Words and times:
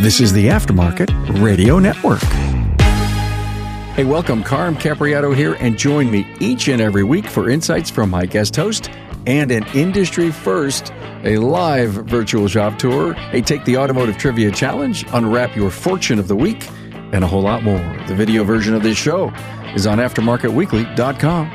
This 0.00 0.20
is 0.20 0.32
the 0.32 0.48
Aftermarket 0.48 1.40
Radio 1.40 1.78
Network. 1.78 2.20
Hey, 3.94 4.02
welcome. 4.04 4.42
Carm 4.42 4.74
Capobianco 4.74 5.36
here, 5.36 5.54
and 5.60 5.78
join 5.78 6.10
me 6.10 6.26
each 6.40 6.66
and 6.66 6.82
every 6.82 7.04
week 7.04 7.26
for 7.26 7.48
insights 7.48 7.90
from 7.90 8.10
my 8.10 8.26
guest 8.26 8.56
host 8.56 8.90
and 9.28 9.52
an 9.52 9.64
industry 9.68 10.32
first, 10.32 10.92
a 11.22 11.38
live 11.38 11.92
virtual 11.92 12.48
job 12.48 12.76
tour, 12.76 13.14
a 13.30 13.40
Take 13.40 13.64
the 13.64 13.76
Automotive 13.76 14.18
Trivia 14.18 14.50
Challenge, 14.50 15.06
unwrap 15.12 15.54
your 15.54 15.70
fortune 15.70 16.18
of 16.18 16.26
the 16.26 16.36
week, 16.36 16.68
and 17.12 17.22
a 17.22 17.26
whole 17.28 17.42
lot 17.42 17.62
more. 17.62 17.78
The 18.08 18.16
video 18.16 18.42
version 18.42 18.74
of 18.74 18.82
this 18.82 18.98
show 18.98 19.32
is 19.76 19.86
on 19.86 19.98
AftermarketWeekly.com. 19.98 21.46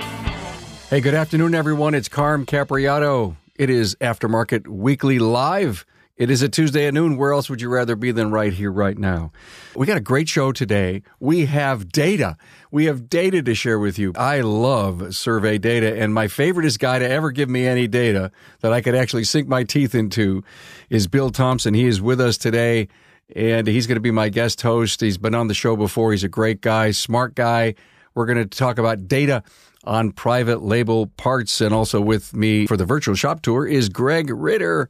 Hey, 0.89 1.01
good 1.01 1.13
afternoon, 1.13 1.53
everyone. 1.53 1.93
It's 1.93 2.07
Carm 2.07 2.45
Capobianco. 2.45 3.35
It 3.55 3.69
is 3.69 3.95
Aftermarket 3.95 4.65
Weekly 4.65 5.19
Live. 5.19 5.85
It 6.19 6.29
is 6.29 6.41
a 6.41 6.49
Tuesday 6.49 6.85
at 6.85 6.93
noon. 6.93 7.15
Where 7.15 7.31
else 7.31 7.49
would 7.49 7.61
you 7.61 7.69
rather 7.69 7.95
be 7.95 8.11
than 8.11 8.29
right 8.29 8.51
here, 8.51 8.73
right 8.73 8.97
now? 8.97 9.31
We 9.73 9.87
got 9.87 9.95
a 9.95 10.01
great 10.01 10.27
show 10.27 10.51
today. 10.51 11.01
We 11.21 11.45
have 11.45 11.93
data. 11.93 12.35
We 12.71 12.85
have 12.85 13.07
data 13.07 13.41
to 13.41 13.55
share 13.55 13.79
with 13.79 13.97
you. 13.97 14.11
I 14.17 14.41
love 14.41 15.15
survey 15.15 15.57
data, 15.59 15.97
and 15.97 16.13
my 16.13 16.27
favoriteest 16.27 16.77
guy 16.79 16.99
to 16.99 17.09
ever 17.09 17.31
give 17.31 17.49
me 17.49 17.65
any 17.65 17.87
data 17.87 18.31
that 18.59 18.73
I 18.73 18.81
could 18.81 18.95
actually 18.95 19.23
sink 19.23 19.47
my 19.47 19.63
teeth 19.63 19.95
into 19.95 20.43
is 20.89 21.07
Bill 21.07 21.29
Thompson. 21.29 21.73
He 21.73 21.85
is 21.85 22.01
with 22.01 22.19
us 22.19 22.37
today, 22.37 22.89
and 23.33 23.65
he's 23.65 23.87
going 23.87 23.95
to 23.95 24.01
be 24.01 24.11
my 24.11 24.27
guest 24.27 24.61
host. 24.61 24.99
He's 24.99 25.17
been 25.17 25.33
on 25.33 25.47
the 25.47 25.53
show 25.53 25.77
before. 25.77 26.11
He's 26.11 26.25
a 26.25 26.29
great 26.29 26.59
guy, 26.59 26.91
smart 26.91 27.33
guy. 27.33 27.75
We're 28.13 28.25
going 28.25 28.39
to 28.39 28.45
talk 28.45 28.77
about 28.77 29.07
data 29.07 29.41
on 29.85 30.11
private 30.11 30.61
label 30.61 31.07
parts, 31.07 31.61
and 31.61 31.73
also 31.73 32.01
with 32.01 32.35
me 32.35 32.67
for 32.67 32.75
the 32.75 32.83
virtual 32.83 33.15
shop 33.15 33.41
tour 33.41 33.65
is 33.65 33.87
Greg 33.87 34.29
Ritter 34.29 34.89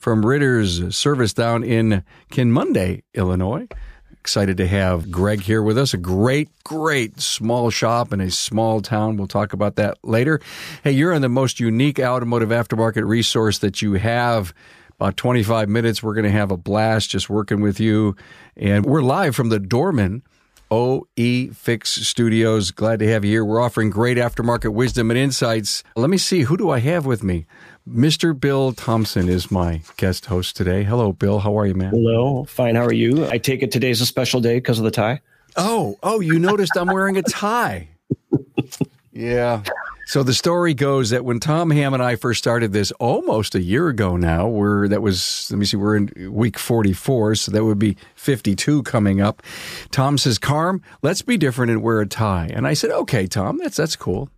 from 0.00 0.24
Ritter's 0.24 0.96
Service 0.96 1.34
down 1.34 1.62
in 1.62 2.02
Kinmundy, 2.32 3.02
Illinois. 3.14 3.68
Excited 4.12 4.56
to 4.56 4.66
have 4.66 5.10
Greg 5.10 5.42
here 5.42 5.62
with 5.62 5.78
us. 5.78 5.94
A 5.94 5.98
great, 5.98 6.48
great 6.64 7.20
small 7.20 7.70
shop 7.70 8.12
in 8.12 8.20
a 8.20 8.30
small 8.30 8.80
town. 8.80 9.16
We'll 9.16 9.28
talk 9.28 9.52
about 9.52 9.76
that 9.76 9.98
later. 10.02 10.40
Hey, 10.82 10.92
you're 10.92 11.12
in 11.12 11.22
the 11.22 11.28
most 11.28 11.60
unique 11.60 11.98
automotive 12.00 12.48
aftermarket 12.48 13.06
resource 13.06 13.58
that 13.58 13.80
you 13.82 13.94
have. 13.94 14.52
About 14.98 15.16
25 15.16 15.68
minutes. 15.68 16.02
We're 16.02 16.14
going 16.14 16.24
to 16.24 16.30
have 16.30 16.50
a 16.50 16.58
blast 16.58 17.10
just 17.10 17.30
working 17.30 17.60
with 17.60 17.80
you. 17.80 18.16
And 18.56 18.84
we're 18.84 19.02
live 19.02 19.34
from 19.34 19.48
the 19.48 19.58
Dorman 19.58 20.22
OE 20.70 21.48
Fix 21.52 21.90
Studios. 22.06 22.70
Glad 22.70 23.00
to 23.00 23.08
have 23.08 23.24
you 23.24 23.30
here. 23.32 23.44
We're 23.44 23.60
offering 23.60 23.90
great 23.90 24.18
aftermarket 24.18 24.72
wisdom 24.72 25.10
and 25.10 25.18
insights. 25.18 25.82
Let 25.96 26.10
me 26.10 26.18
see, 26.18 26.42
who 26.42 26.56
do 26.56 26.70
I 26.70 26.78
have 26.78 27.06
with 27.06 27.24
me? 27.24 27.46
Mr. 27.88 28.38
Bill 28.38 28.72
Thompson 28.72 29.28
is 29.28 29.50
my 29.50 29.82
guest 29.96 30.26
host 30.26 30.56
today. 30.56 30.84
Hello, 30.84 31.12
Bill. 31.12 31.40
How 31.40 31.58
are 31.58 31.66
you, 31.66 31.74
man? 31.74 31.90
Hello. 31.90 32.44
Fine. 32.44 32.76
How 32.76 32.84
are 32.84 32.92
you? 32.92 33.26
I 33.26 33.38
take 33.38 33.62
it 33.62 33.72
today's 33.72 34.00
a 34.00 34.06
special 34.06 34.40
day 34.40 34.56
because 34.56 34.78
of 34.78 34.84
the 34.84 34.90
tie. 34.90 35.20
Oh, 35.56 35.96
oh, 36.02 36.20
you 36.20 36.38
noticed 36.38 36.72
I'm 36.76 36.88
wearing 36.88 37.16
a 37.16 37.22
tie. 37.22 37.88
Yeah. 39.12 39.62
So 40.06 40.22
the 40.22 40.34
story 40.34 40.74
goes 40.74 41.10
that 41.10 41.24
when 41.24 41.38
Tom 41.40 41.70
Ham 41.70 41.94
and 41.94 42.02
I 42.02 42.16
first 42.16 42.38
started 42.38 42.72
this 42.72 42.90
almost 42.92 43.54
a 43.54 43.60
year 43.60 43.88
ago 43.88 44.16
now, 44.16 44.48
we're 44.48 44.88
that 44.88 45.02
was 45.02 45.48
let 45.50 45.58
me 45.58 45.66
see, 45.66 45.76
we're 45.76 45.96
in 45.96 46.32
week 46.32 46.58
44, 46.58 47.36
so 47.36 47.52
that 47.52 47.64
would 47.64 47.78
be 47.78 47.96
52 48.16 48.82
coming 48.82 49.20
up. 49.20 49.42
Tom 49.92 50.18
says, 50.18 50.38
"Carm, 50.38 50.82
let's 51.02 51.22
be 51.22 51.36
different 51.36 51.70
and 51.70 51.82
wear 51.82 52.00
a 52.00 52.06
tie." 52.06 52.50
And 52.52 52.66
I 52.66 52.74
said, 52.74 52.90
"Okay, 52.90 53.26
Tom, 53.26 53.58
that's 53.58 53.76
that's 53.76 53.94
cool." 53.94 54.30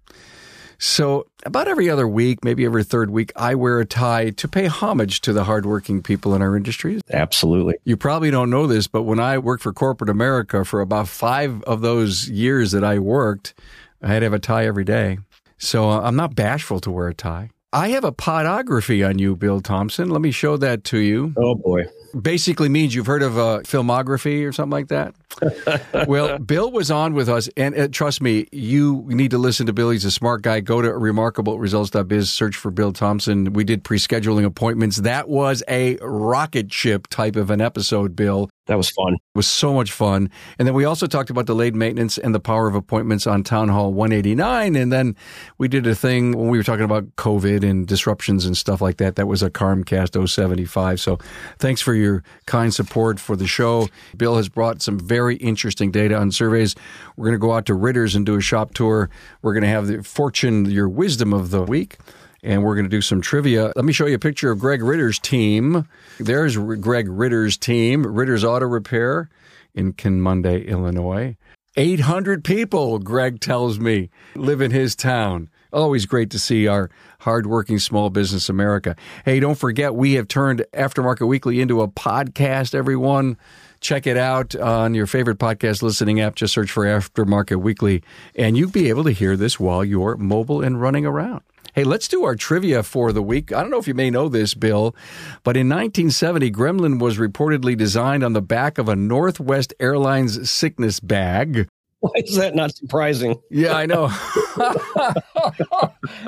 So, 0.85 1.29
about 1.47 1.69
every 1.69 1.89
other 1.89 2.09
week, 2.09 2.43
maybe 2.45 2.65
every 2.65 2.83
third 2.83 3.11
week, 3.11 3.31
I 3.37 3.55
wear 3.55 3.79
a 3.79 3.87
tie 3.87 4.31
to 4.31 4.49
pay 4.49 4.67
homage 4.67 5.21
to 5.21 5.33
the 5.33 5.45
hardworking 5.45 6.03
people 6.03 6.35
in 6.35 6.43
our 6.43 6.57
industry. 6.57 7.01
Absolutely. 7.13 7.77
You 7.85 7.97
probably 7.97 8.33
don't 8.33 8.51
know 8.51 8.67
this, 8.67 8.89
but 8.89 9.05
when 9.05 9.21
I 9.21 9.39
worked 9.39 9.63
for 9.63 9.73
corporate 9.73 10.11
America 10.11 10.65
for 10.65 10.81
about 10.81 11.07
five 11.07 11.63
of 11.63 11.83
those 11.83 12.29
years 12.29 12.73
that 12.73 12.83
I 12.83 12.99
worked, 12.99 13.55
I 14.03 14.09
had 14.09 14.19
to 14.19 14.27
have 14.27 14.33
a 14.33 14.41
tie 14.41 14.67
every 14.67 14.83
day. 14.83 15.19
So, 15.57 15.89
uh, 15.89 16.01
I'm 16.01 16.17
not 16.17 16.35
bashful 16.35 16.81
to 16.81 16.91
wear 16.91 17.07
a 17.07 17.15
tie. 17.15 17.51
I 17.73 17.91
have 17.91 18.03
a 18.03 18.11
podography 18.11 19.09
on 19.09 19.21
you, 19.21 19.37
Bill 19.37 19.61
Thompson. 19.61 20.11
Let 20.11 20.21
me 20.21 20.33
show 20.33 20.57
that 20.57 20.83
to 20.87 20.99
you. 20.99 21.33
Oh, 21.37 21.55
boy. 21.55 21.85
Basically 22.21 22.69
means 22.69 22.93
you've 22.93 23.07
heard 23.07 23.23
of 23.23 23.37
a 23.37 23.61
filmography 23.61 24.45
or 24.45 24.51
something 24.51 24.73
like 24.73 24.89
that. 24.89 25.15
well, 26.07 26.39
Bill 26.39 26.71
was 26.71 26.91
on 26.91 27.15
with 27.15 27.29
us, 27.29 27.49
and 27.57 27.79
uh, 27.79 27.89
trust 27.89 28.21
me, 28.21 28.47
you 28.53 29.05
need 29.09 29.31
to 29.31 29.39
listen 29.39 29.67
to 29.67 29.73
Bill. 29.73 29.91
He's 29.91 30.05
a 30.05 30.11
smart 30.11 30.43
guy. 30.43 30.61
Go 30.61 30.83
to 30.83 30.89
remarkableresults.biz, 30.89 32.31
search 32.31 32.57
for 32.57 32.71
Bill 32.71 32.93
Thompson. 32.93 33.53
We 33.53 33.65
did 33.65 33.85
pre 33.85 33.99
scheduling 33.99 34.45
appointments. 34.45 34.99
That 34.99 35.29
was 35.29 35.63
a 35.69 35.97
rocket 35.97 36.73
ship 36.73 37.09
type 37.09 37.37
of 37.37 37.51
an 37.51 37.61
episode, 37.61 38.17
Bill. 38.17 38.51
That 38.67 38.77
was 38.77 38.91
fun. 38.91 39.15
It 39.15 39.21
was 39.35 39.49
so 39.49 39.75
much 39.75 39.91
fun. 39.91 40.31
And 40.57 40.69
then 40.69 40.75
we 40.75 40.85
also 40.85 41.09
talked 41.09 41.31
about 41.31 41.47
delayed 41.47 41.75
maintenance 41.75 42.17
and 42.17 42.33
the 42.33 42.41
power 42.41 42.69
of 42.69 42.77
appointments 42.77 43.27
on 43.27 43.43
Town 43.43 43.69
Hall 43.69 43.93
189. 43.93 44.77
And 44.77 44.93
then 44.93 45.17
we 45.59 45.67
did 45.67 45.85
a 45.87 45.97
thing 45.97 46.39
when 46.39 46.49
we 46.49 46.59
were 46.59 46.65
talking 46.65 46.85
about 46.85 47.17
COVID 47.17 47.69
and 47.69 47.89
disruptions 47.89 48.47
and 48.47 48.57
stuff 48.57 48.81
like 48.81 48.99
that. 48.99 49.17
That 49.17 49.27
was 49.27 49.43
a 49.43 49.51
Carmcast 49.51 50.29
075. 50.29 51.01
So 51.01 51.19
thanks 51.59 51.81
for 51.81 51.93
your 51.93 52.23
kind 52.47 52.73
support 52.73 53.19
for 53.19 53.35
the 53.35 53.49
show. 53.49 53.89
Bill 54.17 54.37
has 54.37 54.49
brought 54.49 54.81
some 54.81 54.97
very 54.97 55.32
interesting 55.37 55.91
data 55.91 56.17
on 56.17 56.31
surveys. 56.31 56.75
We're 57.17 57.27
going 57.27 57.39
to 57.39 57.39
go 57.39 57.53
out 57.53 57.67
to 57.67 57.75
Ritter's 57.75 58.15
and 58.15 58.25
do 58.27 58.37
a 58.37 58.41
shop 58.41 58.75
tour. 58.75 59.11
We're 59.43 59.55
going 59.55 59.65
to 59.65 59.69
have 59.69 59.87
the 59.87 60.03
fortune, 60.03 60.67
your 60.67 60.89
wisdom 60.89 61.33
of 61.33 61.51
the 61.51 61.63
week 61.63 61.99
and 62.43 62.65
we're 62.65 62.75
going 62.75 62.85
to 62.85 62.91
do 62.91 63.01
some 63.01 63.21
trivia. 63.21 63.73
Let 63.77 63.85
me 63.85 63.93
show 63.93 64.07
you 64.07 64.17
a 64.17 64.19
picture 64.19 64.51
of 64.51 64.59
Greg 64.59 64.83
Ritter's 64.83 65.19
team. 65.19 65.87
There's 66.19 66.57
Greg 66.57 67.09
Ritter's 67.09 67.57
team, 67.57 68.05
Ritter's 68.05 68.45
Auto 68.45 68.67
Repair 68.67 69.31
in 69.75 69.93
Kinmundy, 69.93 70.67
Illinois. 70.67 71.37
800 71.77 72.45
people, 72.45 72.99
Greg 72.99 73.41
tells 73.41 73.79
me, 73.79 74.11
live 74.35 74.61
in 74.61 74.71
his 74.71 74.95
town. 74.95 75.49
Always 75.73 76.05
great 76.05 76.29
to 76.31 76.39
see 76.39 76.67
our 76.67 76.91
hardworking 77.21 77.79
small 77.79 78.11
business 78.11 78.51
America. 78.51 78.95
Hey, 79.25 79.41
don't 79.41 79.55
forget, 79.55 79.95
we 79.95 80.15
have 80.15 80.29
turned 80.29 80.67
Aftermarket 80.75 81.27
Weekly 81.27 81.63
into 81.63 81.81
a 81.81 81.89
podcast, 81.89 82.75
everyone. 82.75 83.39
Check 83.83 84.07
it 84.07 84.17
out 84.17 84.55
on 84.55 84.95
your 84.95 85.09
favorite 85.09 85.39
podcast 85.39 85.83
listening 85.83 86.21
app. 86.21 86.37
Just 86.37 86.55
search 86.55 86.71
for 86.71 86.85
Aftermarket 86.85 87.61
Weekly, 87.61 88.05
and 88.37 88.57
you'll 88.57 88.71
be 88.71 88.89
able 88.89 89.03
to 89.03 89.11
hear 89.11 89.37
this 89.37 89.59
while 89.59 89.85
you're 89.85 90.17
mobile 90.17 90.63
and 90.63 90.81
running 90.81 91.05
around. 91.05 91.43
Hey, 91.75 91.83
let's 91.83 92.07
do 92.07 92.23
our 92.23 92.37
trivia 92.37 92.85
for 92.85 93.13
the 93.13 93.23
week. 93.23 93.53
I 93.53 93.61
don't 93.61 93.73
know 93.73 93.79
if 93.79 93.89
you 93.89 93.95
may 93.95 94.09
know 94.09 94.29
this, 94.29 94.55
Bill, 94.55 94.95
but 95.43 95.57
in 95.57 95.69
1970, 95.69 96.53
Gremlin 96.53 97.01
was 97.01 97.19
reportedly 97.19 97.77
designed 97.77 98.23
on 98.23 98.35
the 98.35 98.41
back 98.41 98.79
of 98.79 98.89
a 98.89 98.95
Northwest 98.95 99.75
Airlines 99.81 100.49
sickness 100.49 101.01
bag. 101.01 101.67
Why 102.03 102.11
is 102.17 102.35
that 102.35 102.57
not 102.57 102.75
surprising? 102.75 103.41
Yeah, 103.49 103.77
I 103.77 103.87
know. 103.87 104.09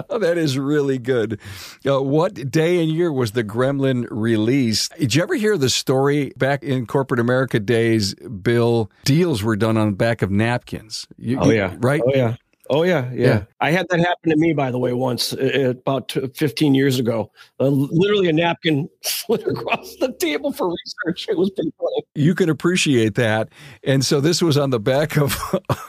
that 0.09 0.35
is 0.37 0.57
really 0.57 0.99
good. 0.99 1.41
Uh, 1.85 2.01
what 2.01 2.49
day 2.49 2.81
and 2.81 2.93
year 2.93 3.13
was 3.13 3.33
the 3.33 3.43
Gremlin 3.43 4.07
released? 4.09 4.95
Did 4.97 5.17
you 5.17 5.23
ever 5.25 5.35
hear 5.35 5.59
the 5.59 5.69
story 5.69 6.33
back 6.37 6.63
in 6.63 6.87
corporate 6.87 7.19
America 7.19 7.59
days? 7.59 8.15
Bill, 8.15 8.89
deals 9.05 9.43
were 9.43 9.57
done 9.57 9.77
on 9.77 9.91
the 9.91 9.97
back 9.97 10.23
of 10.23 10.31
napkins. 10.31 11.09
You, 11.19 11.41
oh 11.41 11.51
yeah, 11.51 11.75
right. 11.79 12.01
Oh 12.07 12.13
yeah. 12.15 12.37
Oh 12.71 12.83
yeah, 12.83 13.11
yeah, 13.13 13.27
yeah, 13.27 13.45
I 13.61 13.73
had 13.73 13.87
that 13.91 13.99
happen 13.99 14.31
to 14.31 14.37
me, 14.37 14.55
by 14.55 14.71
the 14.71 14.79
way, 14.79 14.95
once 14.95 15.35
uh, 15.35 15.75
about 15.77 16.17
15 16.35 16.75
years 16.75 16.99
ago. 16.99 17.31
Uh, 17.61 17.69
literally, 17.69 18.29
a 18.29 18.33
napkin 18.33 18.89
slid 19.03 19.47
across 19.47 19.97
the 19.97 20.13
table 20.15 20.51
for 20.51 20.69
research. 20.69 21.29
It 21.29 21.37
was 21.37 21.51
pretty 21.51 21.73
funny. 21.79 22.03
You 22.15 22.35
can 22.35 22.49
appreciate 22.49 23.17
that, 23.17 23.51
and 23.83 24.03
so 24.05 24.21
this 24.21 24.41
was 24.41 24.57
on 24.57 24.71
the 24.71 24.81
back 24.81 25.19
of, 25.19 25.37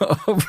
of 0.26 0.46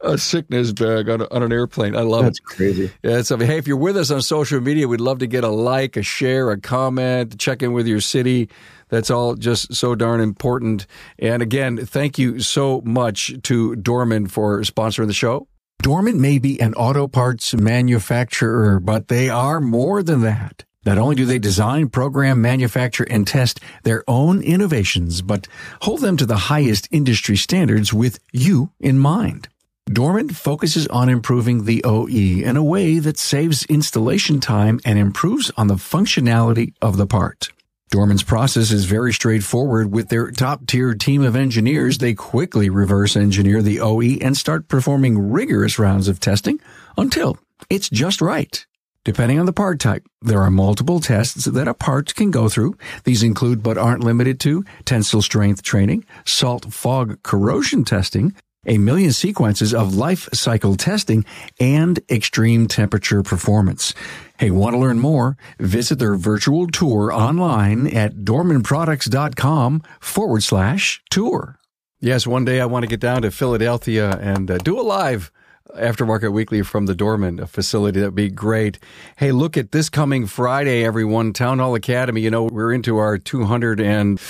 a 0.00 0.18
sickness 0.18 0.72
bag 0.72 1.08
on, 1.08 1.22
on, 1.22 1.42
an 1.42 1.52
airplane. 1.52 1.96
I 1.96 2.02
love 2.02 2.24
That's 2.24 2.38
it. 2.38 2.42
That's 2.44 2.56
crazy. 2.56 2.90
Yeah, 3.02 3.22
so 3.22 3.38
hey, 3.38 3.56
if 3.56 3.66
you're 3.66 3.78
with 3.78 3.96
us 3.96 4.10
on 4.10 4.20
social 4.20 4.60
media, 4.60 4.86
we'd 4.86 5.00
love 5.00 5.20
to 5.20 5.26
get 5.26 5.42
a 5.42 5.48
like, 5.48 5.96
a 5.96 6.02
share, 6.02 6.50
a 6.50 6.60
comment, 6.60 7.38
check 7.38 7.62
in 7.62 7.72
with 7.72 7.86
your 7.86 8.00
city. 8.00 8.50
That's 8.90 9.10
all 9.10 9.36
just 9.36 9.74
so 9.74 9.94
darn 9.94 10.20
important. 10.20 10.86
And 11.18 11.40
again, 11.42 11.78
thank 11.78 12.18
you 12.18 12.40
so 12.40 12.82
much 12.84 13.32
to 13.44 13.74
Dorman 13.76 14.26
for 14.26 14.60
sponsoring 14.60 15.06
the 15.06 15.14
show. 15.14 15.48
Dorman 15.80 16.20
may 16.20 16.38
be 16.38 16.60
an 16.60 16.74
auto 16.74 17.08
parts 17.08 17.54
manufacturer, 17.54 18.78
but 18.78 19.08
they 19.08 19.28
are 19.28 19.60
more 19.60 20.02
than 20.02 20.20
that. 20.20 20.64
Not 20.84 20.98
only 20.98 21.14
do 21.14 21.26
they 21.26 21.38
design, 21.38 21.88
program, 21.88 22.40
manufacture, 22.42 23.06
and 23.08 23.26
test 23.26 23.60
their 23.82 24.02
own 24.08 24.42
innovations, 24.42 25.22
but 25.22 25.46
hold 25.82 26.00
them 26.00 26.16
to 26.16 26.26
the 26.26 26.36
highest 26.36 26.88
industry 26.90 27.36
standards 27.36 27.92
with 27.92 28.18
you 28.32 28.70
in 28.80 28.98
mind. 28.98 29.48
Dorman 29.86 30.30
focuses 30.30 30.86
on 30.88 31.08
improving 31.08 31.64
the 31.64 31.82
OE 31.84 32.06
in 32.06 32.56
a 32.56 32.62
way 32.62 32.98
that 32.98 33.18
saves 33.18 33.64
installation 33.66 34.40
time 34.40 34.80
and 34.84 34.98
improves 34.98 35.50
on 35.56 35.66
the 35.66 35.74
functionality 35.74 36.74
of 36.80 36.96
the 36.96 37.06
part. 37.06 37.50
Dorman's 37.92 38.22
process 38.22 38.70
is 38.70 38.86
very 38.86 39.12
straightforward. 39.12 39.92
With 39.92 40.08
their 40.08 40.30
top 40.30 40.66
tier 40.66 40.94
team 40.94 41.22
of 41.22 41.36
engineers, 41.36 41.98
they 41.98 42.14
quickly 42.14 42.70
reverse 42.70 43.16
engineer 43.16 43.60
the 43.60 43.80
OE 43.80 44.16
and 44.22 44.34
start 44.34 44.66
performing 44.66 45.30
rigorous 45.30 45.78
rounds 45.78 46.08
of 46.08 46.18
testing 46.18 46.58
until 46.96 47.36
it's 47.68 47.90
just 47.90 48.22
right. 48.22 48.64
Depending 49.04 49.38
on 49.38 49.44
the 49.44 49.52
part 49.52 49.78
type, 49.78 50.06
there 50.22 50.40
are 50.40 50.50
multiple 50.50 51.00
tests 51.00 51.44
that 51.44 51.68
a 51.68 51.74
part 51.74 52.14
can 52.14 52.30
go 52.30 52.48
through. 52.48 52.78
These 53.04 53.22
include, 53.22 53.62
but 53.62 53.76
aren't 53.76 54.02
limited 54.02 54.40
to, 54.40 54.64
tensile 54.86 55.20
strength 55.20 55.62
training, 55.62 56.06
salt 56.24 56.72
fog 56.72 57.22
corrosion 57.22 57.84
testing, 57.84 58.34
a 58.66 58.78
million 58.78 59.12
sequences 59.12 59.74
of 59.74 59.94
life 59.94 60.28
cycle 60.32 60.76
testing, 60.76 61.24
and 61.58 62.00
extreme 62.10 62.66
temperature 62.66 63.22
performance. 63.22 63.94
Hey, 64.38 64.50
want 64.50 64.74
to 64.74 64.78
learn 64.78 64.98
more? 64.98 65.36
Visit 65.58 65.98
their 65.98 66.14
virtual 66.14 66.66
tour 66.66 67.12
online 67.12 67.86
at 67.86 68.16
dormanproducts.com 68.16 69.82
forward 70.00 70.42
slash 70.42 71.02
tour. 71.10 71.58
Yes, 72.00 72.26
one 72.26 72.44
day 72.44 72.60
I 72.60 72.66
want 72.66 72.82
to 72.82 72.88
get 72.88 73.00
down 73.00 73.22
to 73.22 73.30
Philadelphia 73.30 74.10
and 74.18 74.50
uh, 74.50 74.58
do 74.58 74.80
a 74.80 74.82
live 74.82 75.30
Aftermarket 75.76 76.32
Weekly 76.32 76.62
from 76.62 76.86
the 76.86 76.94
Dorman 76.94 77.46
facility. 77.46 78.00
That'd 78.00 78.14
be 78.14 78.28
great. 78.28 78.78
Hey, 79.16 79.32
look 79.32 79.56
at 79.56 79.72
this 79.72 79.88
coming 79.88 80.26
Friday, 80.26 80.84
everyone. 80.84 81.32
Town 81.32 81.60
Hall 81.60 81.74
Academy. 81.74 82.20
You 82.20 82.30
know, 82.30 82.44
we're 82.44 82.72
into 82.72 82.98
our 82.98 83.18
200 83.18 83.80
and 83.80 84.20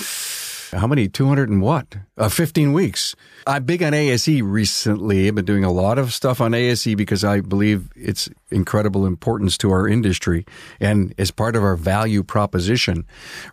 how 0.73 0.87
many? 0.87 1.07
200 1.07 1.49
and 1.49 1.61
what? 1.61 1.95
Uh, 2.17 2.29
15 2.29 2.73
weeks. 2.73 3.15
I'm 3.45 3.63
big 3.63 3.83
on 3.83 3.93
ASE 3.93 4.41
recently. 4.41 5.27
I've 5.27 5.35
been 5.35 5.45
doing 5.45 5.63
a 5.63 5.71
lot 5.71 5.97
of 5.97 6.13
stuff 6.13 6.41
on 6.41 6.53
ASE 6.53 6.95
because 6.95 7.23
I 7.23 7.41
believe 7.41 7.89
it's 7.95 8.29
incredible 8.51 9.05
importance 9.05 9.57
to 9.59 9.71
our 9.71 9.87
industry 9.87 10.45
and 10.79 11.13
as 11.17 11.31
part 11.31 11.55
of 11.55 11.63
our 11.63 11.75
value 11.75 12.23
proposition. 12.23 13.05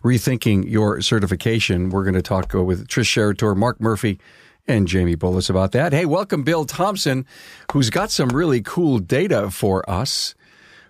Rethinking 0.03 0.69
your 0.69 1.01
certification. 1.01 1.89
We're 1.89 2.03
going 2.03 2.15
to 2.15 2.21
talk 2.21 2.53
with 2.53 2.87
Trish 2.87 3.15
Serratore, 3.15 3.55
Mark 3.55 3.79
Murphy, 3.79 4.19
and 4.67 4.87
Jamie 4.87 5.15
Bullis 5.15 5.49
about 5.49 5.71
that. 5.71 5.93
Hey, 5.93 6.05
welcome 6.05 6.43
Bill 6.43 6.65
Thompson, 6.65 7.25
who's 7.71 7.89
got 7.89 8.11
some 8.11 8.29
really 8.29 8.61
cool 8.61 8.99
data 8.99 9.51
for 9.51 9.87
us. 9.89 10.35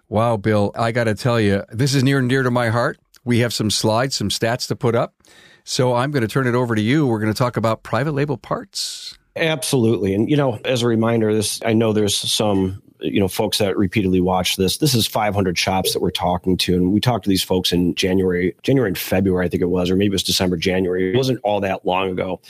Wow, 0.09 0.37
Bill, 0.37 0.71
I 0.75 0.91
got 0.91 1.05
to 1.05 1.15
tell 1.15 1.39
you, 1.39 1.63
this 1.71 1.93
is 1.93 2.03
near 2.03 2.19
and 2.19 2.29
dear 2.29 2.43
to 2.43 2.51
my 2.51 2.69
heart. 2.69 2.99
We 3.23 3.39
have 3.39 3.53
some 3.53 3.71
slides, 3.71 4.15
some 4.15 4.29
stats 4.29 4.67
to 4.67 4.75
put 4.75 4.95
up. 4.95 5.15
So 5.63 5.95
I'm 5.95 6.11
going 6.11 6.21
to 6.21 6.27
turn 6.27 6.47
it 6.47 6.55
over 6.55 6.75
to 6.75 6.81
you. 6.81 7.05
We're 7.07 7.19
going 7.19 7.33
to 7.33 7.37
talk 7.37 7.57
about 7.57 7.83
private 7.83 8.13
label 8.13 8.37
parts. 8.37 9.17
Absolutely. 9.35 10.13
And, 10.13 10.29
you 10.29 10.35
know, 10.35 10.59
as 10.65 10.81
a 10.81 10.87
reminder, 10.87 11.33
this, 11.33 11.61
I 11.65 11.73
know 11.73 11.93
there's 11.93 12.15
some, 12.15 12.83
you 12.99 13.19
know, 13.19 13.27
folks 13.27 13.59
that 13.59 13.77
repeatedly 13.77 14.19
watch 14.19 14.57
this. 14.57 14.77
This 14.77 14.93
is 14.93 15.07
500 15.07 15.57
shops 15.57 15.93
that 15.93 16.01
we're 16.01 16.11
talking 16.11 16.57
to. 16.57 16.75
And 16.75 16.91
we 16.91 16.99
talked 16.99 17.23
to 17.23 17.29
these 17.29 17.43
folks 17.43 17.71
in 17.71 17.95
January, 17.95 18.55
January 18.61 18.89
and 18.89 18.97
February, 18.97 19.45
I 19.45 19.49
think 19.49 19.61
it 19.61 19.69
was, 19.69 19.89
or 19.89 19.95
maybe 19.95 20.07
it 20.07 20.11
was 20.13 20.23
December, 20.23 20.57
January. 20.57 21.13
It 21.13 21.17
wasn't 21.17 21.39
all 21.43 21.61
that 21.61 21.85
long 21.85 22.09
ago. 22.09 22.41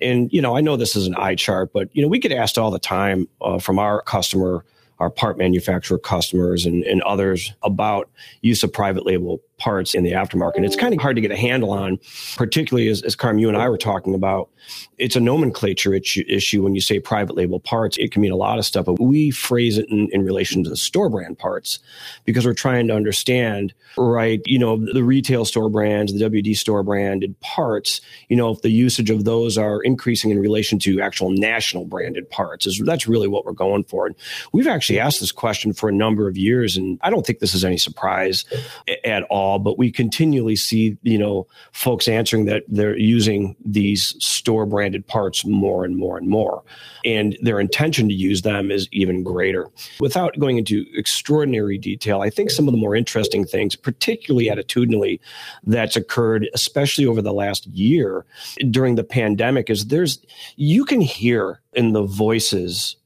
And, 0.00 0.32
you 0.32 0.40
know, 0.40 0.56
I 0.56 0.62
know 0.62 0.76
this 0.76 0.96
is 0.96 1.06
an 1.06 1.14
eye 1.16 1.34
chart, 1.34 1.72
but, 1.72 1.94
you 1.94 2.02
know, 2.02 2.08
we 2.08 2.18
get 2.18 2.32
asked 2.32 2.56
all 2.56 2.70
the 2.70 2.78
time 2.78 3.28
uh, 3.42 3.58
from 3.58 3.78
our 3.78 4.00
customer, 4.02 4.64
our 4.98 5.10
part 5.10 5.36
manufacturer 5.36 5.98
customers 5.98 6.64
and, 6.64 6.84
and 6.84 7.02
others 7.02 7.52
about 7.62 8.08
use 8.40 8.62
of 8.62 8.72
private 8.72 9.04
label 9.04 9.42
parts 9.60 9.94
in 9.94 10.02
the 10.02 10.12
aftermarket. 10.12 10.64
It's 10.64 10.76
kind 10.76 10.92
of 10.92 11.00
hard 11.00 11.16
to 11.16 11.22
get 11.22 11.30
a 11.30 11.36
handle 11.36 11.70
on, 11.70 12.00
particularly 12.36 12.88
as, 12.88 13.02
as 13.02 13.14
Carm, 13.14 13.38
you 13.38 13.48
and 13.48 13.56
I 13.56 13.68
were 13.68 13.78
talking 13.78 14.14
about. 14.14 14.50
It's 14.98 15.16
a 15.16 15.20
nomenclature 15.20 15.94
issue 15.94 16.62
when 16.62 16.74
you 16.74 16.80
say 16.80 17.00
private 17.00 17.34
label 17.36 17.60
parts. 17.60 17.96
It 17.96 18.12
can 18.12 18.22
mean 18.22 18.32
a 18.32 18.36
lot 18.36 18.58
of 18.58 18.66
stuff, 18.66 18.86
but 18.86 19.00
we 19.00 19.30
phrase 19.30 19.78
it 19.78 19.88
in, 19.88 20.08
in 20.12 20.24
relation 20.24 20.62
to 20.64 20.70
the 20.70 20.76
store 20.76 21.08
brand 21.08 21.38
parts 21.38 21.78
because 22.24 22.44
we're 22.44 22.54
trying 22.54 22.88
to 22.88 22.94
understand, 22.94 23.72
right, 23.96 24.40
you 24.44 24.58
know, 24.58 24.76
the 24.76 25.02
retail 25.02 25.44
store 25.44 25.70
brands, 25.70 26.12
the 26.12 26.24
WD 26.24 26.56
store 26.56 26.82
branded 26.82 27.38
parts, 27.40 28.00
you 28.28 28.36
know, 28.36 28.50
if 28.50 28.62
the 28.62 28.70
usage 28.70 29.10
of 29.10 29.24
those 29.24 29.56
are 29.56 29.82
increasing 29.82 30.30
in 30.30 30.38
relation 30.38 30.78
to 30.80 31.00
actual 31.00 31.30
national 31.30 31.84
branded 31.84 32.28
parts. 32.30 32.66
Is 32.66 32.80
that's 32.84 33.06
really 33.06 33.28
what 33.28 33.44
we're 33.44 33.52
going 33.52 33.84
for. 33.84 34.06
And 34.06 34.14
we've 34.52 34.68
actually 34.68 35.00
asked 35.00 35.20
this 35.20 35.32
question 35.32 35.72
for 35.72 35.88
a 35.88 35.92
number 35.92 36.28
of 36.28 36.36
years, 36.36 36.76
and 36.76 36.98
I 37.02 37.10
don't 37.10 37.26
think 37.26 37.38
this 37.38 37.54
is 37.54 37.64
any 37.64 37.78
surprise 37.78 38.44
at 39.04 39.24
all 39.24 39.49
all, 39.50 39.58
but 39.58 39.78
we 39.78 39.90
continually 39.90 40.56
see, 40.56 40.96
you 41.02 41.18
know, 41.18 41.46
folks 41.72 42.08
answering 42.08 42.44
that 42.46 42.62
they're 42.68 42.96
using 42.96 43.56
these 43.64 44.14
store 44.24 44.66
branded 44.66 45.06
parts 45.06 45.44
more 45.44 45.84
and 45.84 45.96
more 45.96 46.16
and 46.16 46.28
more. 46.28 46.62
And 47.04 47.36
their 47.42 47.60
intention 47.60 48.08
to 48.08 48.14
use 48.14 48.42
them 48.42 48.70
is 48.70 48.88
even 48.92 49.22
greater. 49.22 49.68
Without 50.00 50.38
going 50.38 50.58
into 50.58 50.86
extraordinary 50.94 51.78
detail, 51.78 52.20
I 52.20 52.30
think 52.30 52.50
some 52.50 52.68
of 52.68 52.72
the 52.72 52.78
more 52.78 52.94
interesting 52.94 53.44
things, 53.44 53.76
particularly 53.76 54.48
attitudinally, 54.48 55.20
that's 55.64 55.96
occurred, 55.96 56.48
especially 56.54 57.06
over 57.06 57.22
the 57.22 57.32
last 57.32 57.66
year 57.66 58.24
during 58.70 58.94
the 58.94 59.04
pandemic, 59.04 59.70
is 59.70 59.86
there's, 59.86 60.24
you 60.56 60.84
can 60.84 61.00
hear 61.00 61.60
in 61.72 61.92
the 61.92 62.02
voices 62.02 62.96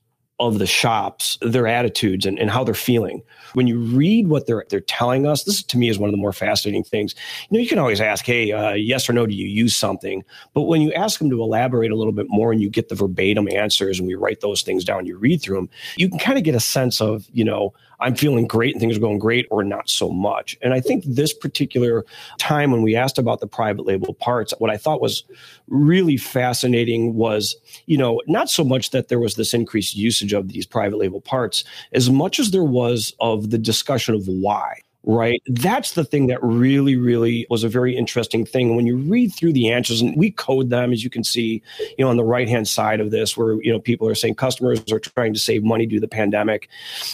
of 0.40 0.58
the 0.58 0.66
shops, 0.66 1.38
their 1.42 1.66
attitudes 1.68 2.26
and, 2.26 2.38
and 2.40 2.50
how 2.50 2.64
they're 2.64 2.74
feeling. 2.74 3.22
When 3.52 3.68
you 3.68 3.78
read 3.78 4.26
what 4.26 4.46
they're 4.46 4.64
they're 4.68 4.80
telling 4.80 5.26
us, 5.26 5.44
this 5.44 5.62
to 5.62 5.78
me 5.78 5.88
is 5.88 5.98
one 5.98 6.08
of 6.08 6.12
the 6.12 6.20
more 6.20 6.32
fascinating 6.32 6.82
things. 6.82 7.14
You 7.48 7.56
know, 7.56 7.62
you 7.62 7.68
can 7.68 7.78
always 7.78 8.00
ask, 8.00 8.24
"Hey, 8.24 8.50
uh, 8.50 8.72
yes 8.72 9.08
or 9.08 9.12
no? 9.12 9.26
Do 9.26 9.34
you 9.34 9.46
use 9.46 9.76
something?" 9.76 10.24
But 10.52 10.62
when 10.62 10.80
you 10.80 10.92
ask 10.92 11.20
them 11.20 11.30
to 11.30 11.40
elaborate 11.40 11.92
a 11.92 11.96
little 11.96 12.12
bit 12.12 12.26
more, 12.28 12.50
and 12.50 12.60
you 12.60 12.68
get 12.68 12.88
the 12.88 12.96
verbatim 12.96 13.48
answers, 13.48 14.00
and 14.00 14.08
we 14.08 14.14
write 14.14 14.40
those 14.40 14.62
things 14.62 14.84
down, 14.84 15.06
you 15.06 15.16
read 15.16 15.40
through 15.40 15.56
them, 15.56 15.70
you 15.96 16.08
can 16.08 16.18
kind 16.18 16.36
of 16.36 16.42
get 16.42 16.56
a 16.56 16.60
sense 16.60 17.00
of, 17.00 17.28
you 17.32 17.44
know, 17.44 17.72
I'm 18.00 18.14
feeling 18.14 18.46
great 18.46 18.74
and 18.74 18.80
things 18.80 18.96
are 18.96 19.00
going 19.00 19.18
great, 19.18 19.46
or 19.50 19.64
not 19.64 19.88
so 19.88 20.10
much. 20.10 20.56
And 20.62 20.72
I 20.72 20.80
think 20.80 21.04
this 21.04 21.32
particular 21.32 22.04
time 22.38 22.70
when 22.70 22.82
we 22.82 22.96
asked 22.96 23.18
about 23.18 23.40
the 23.40 23.46
private 23.46 23.86
label 23.86 24.14
parts, 24.14 24.52
what 24.58 24.70
I 24.70 24.76
thought 24.76 25.00
was 25.00 25.24
really 25.68 26.16
fascinating 26.16 27.14
was, 27.14 27.56
you 27.86 27.96
know, 27.96 28.20
not 28.26 28.48
so 28.48 28.64
much 28.64 28.90
that 28.90 29.08
there 29.08 29.20
was 29.20 29.34
this 29.34 29.54
increased 29.54 29.96
usage 29.96 30.32
of 30.32 30.48
these 30.48 30.66
private 30.66 30.98
label 30.98 31.20
parts, 31.20 31.64
as 31.92 32.10
much 32.10 32.38
as 32.38 32.50
there 32.50 32.64
was 32.64 33.14
of 33.20 33.50
the 33.50 33.58
discussion 33.58 34.14
of 34.14 34.26
why 34.26 34.80
right? 35.06 35.42
That's 35.46 35.92
the 35.92 36.04
thing 36.04 36.28
that 36.28 36.42
really, 36.42 36.96
really 36.96 37.46
was 37.50 37.62
a 37.62 37.68
very 37.68 37.96
interesting 37.96 38.44
thing. 38.44 38.74
When 38.74 38.86
you 38.86 38.96
read 38.96 39.32
through 39.34 39.52
the 39.52 39.70
answers, 39.70 40.00
and 40.00 40.16
we 40.16 40.30
code 40.30 40.70
them, 40.70 40.92
as 40.92 41.04
you 41.04 41.10
can 41.10 41.24
see, 41.24 41.62
you 41.98 42.04
know, 42.04 42.10
on 42.10 42.16
the 42.16 42.24
right 42.24 42.48
hand 42.48 42.66
side 42.68 43.00
of 43.00 43.10
this, 43.10 43.36
where 43.36 43.60
you 43.62 43.72
know 43.72 43.78
people 43.78 44.08
are 44.08 44.14
saying 44.14 44.36
customers 44.36 44.80
are 44.90 44.98
trying 44.98 45.34
to 45.34 45.38
save 45.38 45.62
money 45.62 45.86
due 45.86 45.96
to 45.96 46.00
the 46.00 46.08
pandemic. 46.08 46.68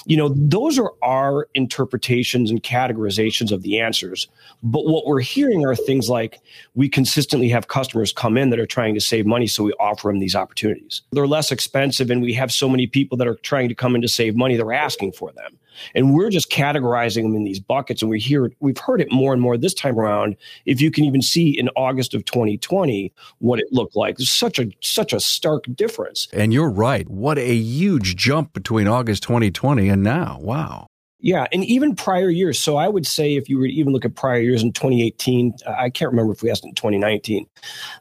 You 0.07 0.17
know, 0.17 0.29
those 0.29 0.79
are 0.79 0.93
our 1.03 1.49
interpretations 1.55 2.51
and 2.51 2.63
categorizations 2.63 3.51
of 3.53 3.63
the 3.63 3.81
answers. 3.81 4.29
But 4.63 4.85
what 4.85 5.07
we're 5.07 5.21
hearing 5.21 5.67
are 5.67 5.75
things 5.75 6.09
like 6.09 6.41
we 6.75 6.89
consistently 6.89 7.49
have 7.49 7.69
customers 7.69 8.13
come 8.13 8.37
in 8.37 8.51
that 8.51 8.61
are 8.61 8.67
trying 8.67 8.95
to 8.95 9.01
save 9.01 9.27
money, 9.27 9.47
so 9.47 9.65
we 9.65 9.73
offer 9.75 10.09
them 10.09 10.21
these 10.21 10.37
opportunities. 10.37 11.03
They're 11.13 11.27
less 11.27 11.51
expensive, 11.51 12.11
and 12.11 12.23
we 12.23 12.35
have 12.35 12.53
so 12.53 12.69
many 12.69 12.87
people 12.87 13.19
that 13.19 13.27
are 13.27 13.37
trying 13.37 13.69
to 13.69 13.75
come 13.75 13.95
in 13.95 14.03
to 14.03 14.09
save 14.09 14.37
money. 14.37 14.57
They're 14.57 14.73
asking 14.73 15.13
for 15.13 15.33
them. 15.33 15.59
And 15.95 16.15
we're 16.15 16.31
just 16.31 16.51
categorizing 16.51 17.23
them 17.23 17.35
in 17.35 17.45
these 17.45 17.61
buckets. 17.61 18.03
And 18.03 18.11
we 18.11 18.19
hear 18.19 18.53
we've 18.61 18.79
heard 18.79 19.01
it 19.01 19.11
more 19.11 19.33
and 19.33 19.43
more 19.43 19.57
this 19.57 19.75
time 19.75 19.99
around. 19.99 20.37
If 20.67 20.81
you 20.81 20.91
can 20.91 21.05
even 21.05 21.23
see 21.23 21.59
in 21.59 21.69
August 21.77 22.15
of 22.15 22.25
2020 22.25 23.13
what 23.39 23.59
it 23.59 23.67
looked 23.73 23.97
like. 23.97 24.17
There's 24.17 24.31
such 24.31 24.59
a 24.59 24.71
such 24.81 25.13
a 25.13 25.21
stark 25.21 25.65
difference. 25.75 26.29
And 26.33 26.53
you're 26.53 26.71
right. 26.71 27.09
What 27.09 27.39
a 27.39 27.55
huge 27.55 28.17
jump 28.17 28.53
between 28.53 28.89
August 28.89 29.23
2020 29.23 29.89
and 29.89 30.03
now. 30.03 30.39
Wow. 30.41 30.87
Yeah, 31.23 31.47
and 31.53 31.63
even 31.65 31.95
prior 31.95 32.31
years. 32.31 32.59
So 32.59 32.77
I 32.79 32.89
would 32.89 33.07
say 33.07 33.37
if 33.37 33.49
you 33.49 33.59
were 33.59 33.67
to 33.67 33.73
even 33.73 33.93
look 33.93 34.07
at 34.07 34.15
prior 34.15 34.41
years 34.41 34.63
in 34.63 34.73
2018, 34.73 35.55
I 35.67 35.91
can't 35.91 36.11
remember 36.11 36.33
if 36.33 36.43
we 36.43 36.51
asked 36.51 36.65
in 36.65 36.75
2019, 36.75 37.47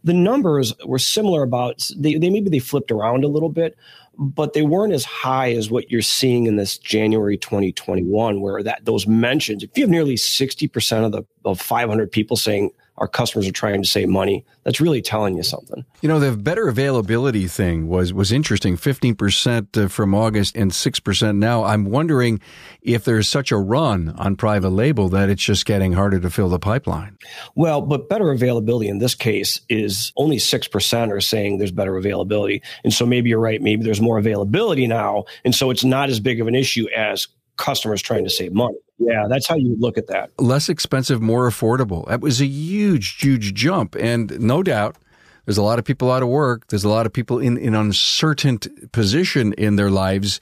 the 0.06 0.13
numbers 0.13 0.74
were 0.86 1.00
similar. 1.00 1.44
About 1.44 1.89
they, 1.98 2.15
they 2.15 2.30
maybe 2.30 2.50
they 2.50 2.60
flipped 2.60 2.92
around 2.92 3.25
a 3.25 3.27
little 3.27 3.50
bit, 3.50 3.77
but 4.20 4.52
they 4.52 4.62
weren't 4.62 4.92
as 4.92 5.06
high 5.06 5.54
as 5.54 5.72
what 5.72 5.90
you're 5.90 6.02
seeing 6.02 6.46
in 6.46 6.58
this 6.58 6.78
January 6.78 7.38
2021, 7.38 8.42
where 8.42 8.62
that 8.62 8.84
those 8.84 9.08
mentions. 9.08 9.64
If 9.64 9.78
you 9.78 9.84
have 9.84 9.90
nearly 9.90 10.18
60 10.18 10.68
percent 10.68 11.06
of 11.06 11.12
the 11.14 11.24
of 11.46 11.60
500 11.60 12.12
people 12.12 12.36
saying 12.36 12.72
our 13.00 13.08
customers 13.08 13.48
are 13.48 13.51
trying 13.51 13.82
to 13.82 13.88
save 13.88 14.10
money. 14.10 14.46
That's 14.63 14.79
really 14.79 15.01
telling 15.01 15.36
you 15.36 15.44
something. 15.44 15.84
You 16.01 16.10
know, 16.10 16.20
the 16.20 16.38
better 16.38 16.68
availability 16.68 17.48
thing 17.48 17.88
was 17.88 18.13
was 18.13 18.32
interesting. 18.32 18.77
Fifteen 18.77 19.15
percent 19.15 19.75
uh, 19.77 19.88
from 19.88 20.13
August 20.13 20.56
and 20.56 20.74
six 20.74 21.00
percent 21.00 21.38
now. 21.38 21.63
I'm 21.63 21.86
wondering 21.86 22.39
if 22.82 23.06
there's 23.06 23.27
such 23.27 23.51
a 23.51 23.58
run 23.58 24.10
on 24.18 24.36
private 24.36 24.70
label 24.70 25.10
that 25.10 25.29
it's 25.29 25.44
just 25.44 25.65
getting 25.65 25.94
harder 25.94 26.20
to 26.20 26.29
fill 26.29 26.50
the 26.50 26.60
pipeline. 26.60 27.18
Well, 27.56 27.82
but 27.82 28.10
better 28.10 28.32
availability 28.32 28.89
in 28.89 29.00
this 29.00 29.15
case 29.15 29.60
is 29.70 30.12
only 30.15 30.38
six 30.38 30.68
percent 30.68 31.12
are 31.12 31.22
saying 31.22 31.58
there's 31.58 31.72
better 31.72 31.98
availability, 31.98 32.62
and 32.84 32.94
so 32.94 33.06
maybe 33.06 33.29
you're 33.29 33.39
right. 33.39 33.62
Maybe 33.62 33.84
there's 33.84 34.01
more 34.01 34.18
availability 34.18 34.88
now, 34.88 35.24
and 35.46 35.56
so 35.56 35.70
it's 35.72 35.84
not 35.84 36.10
as 36.10 36.20
big 36.20 36.41
of 36.41 36.48
an 36.48 36.56
issue 36.56 36.88
as 36.96 37.27
customers 37.60 38.01
trying 38.01 38.24
to 38.24 38.30
save 38.30 38.54
money. 38.54 38.78
Yeah, 38.98 39.28
that's 39.30 39.48
how 39.48 39.56
you 39.56 39.75
look 39.80 39.98
at 39.98 40.08
that. 40.08 40.32
Less 40.39 40.70
expensive, 40.70 41.22
more 41.22 41.48
affordable. 41.48 42.08
That 42.08 42.22
was 42.22 42.42
a 42.42 42.46
huge, 42.46 43.22
huge 43.22 43.54
jump. 43.54 43.96
And 43.96 44.39
no 44.39 44.63
doubt, 44.63 44.98
there's 45.46 45.58
a 45.58 45.63
lot 45.63 45.80
of 45.80 45.86
people 45.86 46.12
out 46.12 46.24
of 46.24 46.30
work. 46.30 46.68
There's 46.68 46.84
a 46.84 46.89
lot 46.89 47.06
of 47.06 47.13
people 47.13 47.39
in 47.39 47.58
an 47.58 47.75
uncertain 47.75 48.60
position 48.92 49.54
in 49.54 49.75
their 49.75 49.89
lives. 49.89 50.39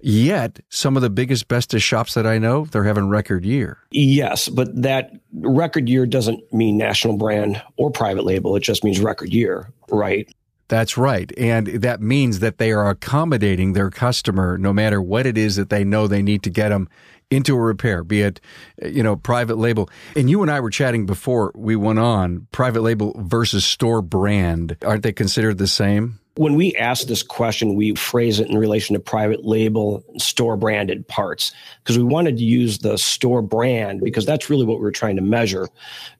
Yet, 0.00 0.60
some 0.68 0.94
of 0.96 1.02
the 1.02 1.10
biggest, 1.10 1.48
bestest 1.48 1.84
shops 1.84 2.14
that 2.14 2.26
I 2.26 2.38
know, 2.38 2.66
they're 2.66 2.84
having 2.84 3.08
record 3.08 3.44
year. 3.44 3.78
Yes, 3.90 4.48
but 4.48 4.82
that 4.82 5.10
record 5.32 5.88
year 5.88 6.06
doesn't 6.06 6.52
mean 6.52 6.76
national 6.76 7.16
brand 7.16 7.62
or 7.76 7.90
private 7.90 8.24
label. 8.24 8.54
It 8.56 8.60
just 8.60 8.84
means 8.84 9.00
record 9.00 9.32
year, 9.32 9.72
right? 9.90 10.28
That's 10.68 10.96
right. 10.96 11.30
And 11.38 11.66
that 11.66 12.00
means 12.00 12.40
that 12.40 12.58
they 12.58 12.72
are 12.72 12.88
accommodating 12.88 13.72
their 13.72 13.90
customer 13.90 14.58
no 14.58 14.72
matter 14.72 15.00
what 15.00 15.26
it 15.26 15.38
is 15.38 15.56
that 15.56 15.70
they 15.70 15.84
know 15.84 16.06
they 16.06 16.22
need 16.22 16.42
to 16.42 16.50
get 16.50 16.70
them 16.70 16.88
into 17.30 17.56
a 17.56 17.60
repair, 17.60 18.04
be 18.04 18.22
it, 18.22 18.40
you 18.84 19.02
know, 19.02 19.16
private 19.16 19.58
label. 19.58 19.88
And 20.14 20.30
you 20.30 20.42
and 20.42 20.50
I 20.50 20.60
were 20.60 20.70
chatting 20.70 21.06
before 21.06 21.52
we 21.54 21.76
went 21.76 21.98
on 21.98 22.46
private 22.52 22.82
label 22.82 23.14
versus 23.18 23.64
store 23.64 24.02
brand. 24.02 24.76
Aren't 24.84 25.02
they 25.02 25.12
considered 25.12 25.58
the 25.58 25.66
same? 25.66 26.20
When 26.36 26.54
we 26.54 26.74
ask 26.76 27.06
this 27.06 27.22
question, 27.22 27.74
we 27.76 27.94
phrase 27.94 28.40
it 28.40 28.50
in 28.50 28.58
relation 28.58 28.92
to 28.94 29.00
private 29.00 29.46
label 29.46 30.04
store 30.18 30.56
branded 30.56 31.08
parts 31.08 31.50
because 31.82 31.96
we 31.96 32.04
wanted 32.04 32.36
to 32.36 32.44
use 32.44 32.78
the 32.78 32.98
store 32.98 33.40
brand 33.40 34.02
because 34.02 34.26
that's 34.26 34.50
really 34.50 34.66
what 34.66 34.78
we 34.78 34.86
are 34.86 34.92
trying 34.92 35.16
to 35.16 35.22
measure. 35.22 35.66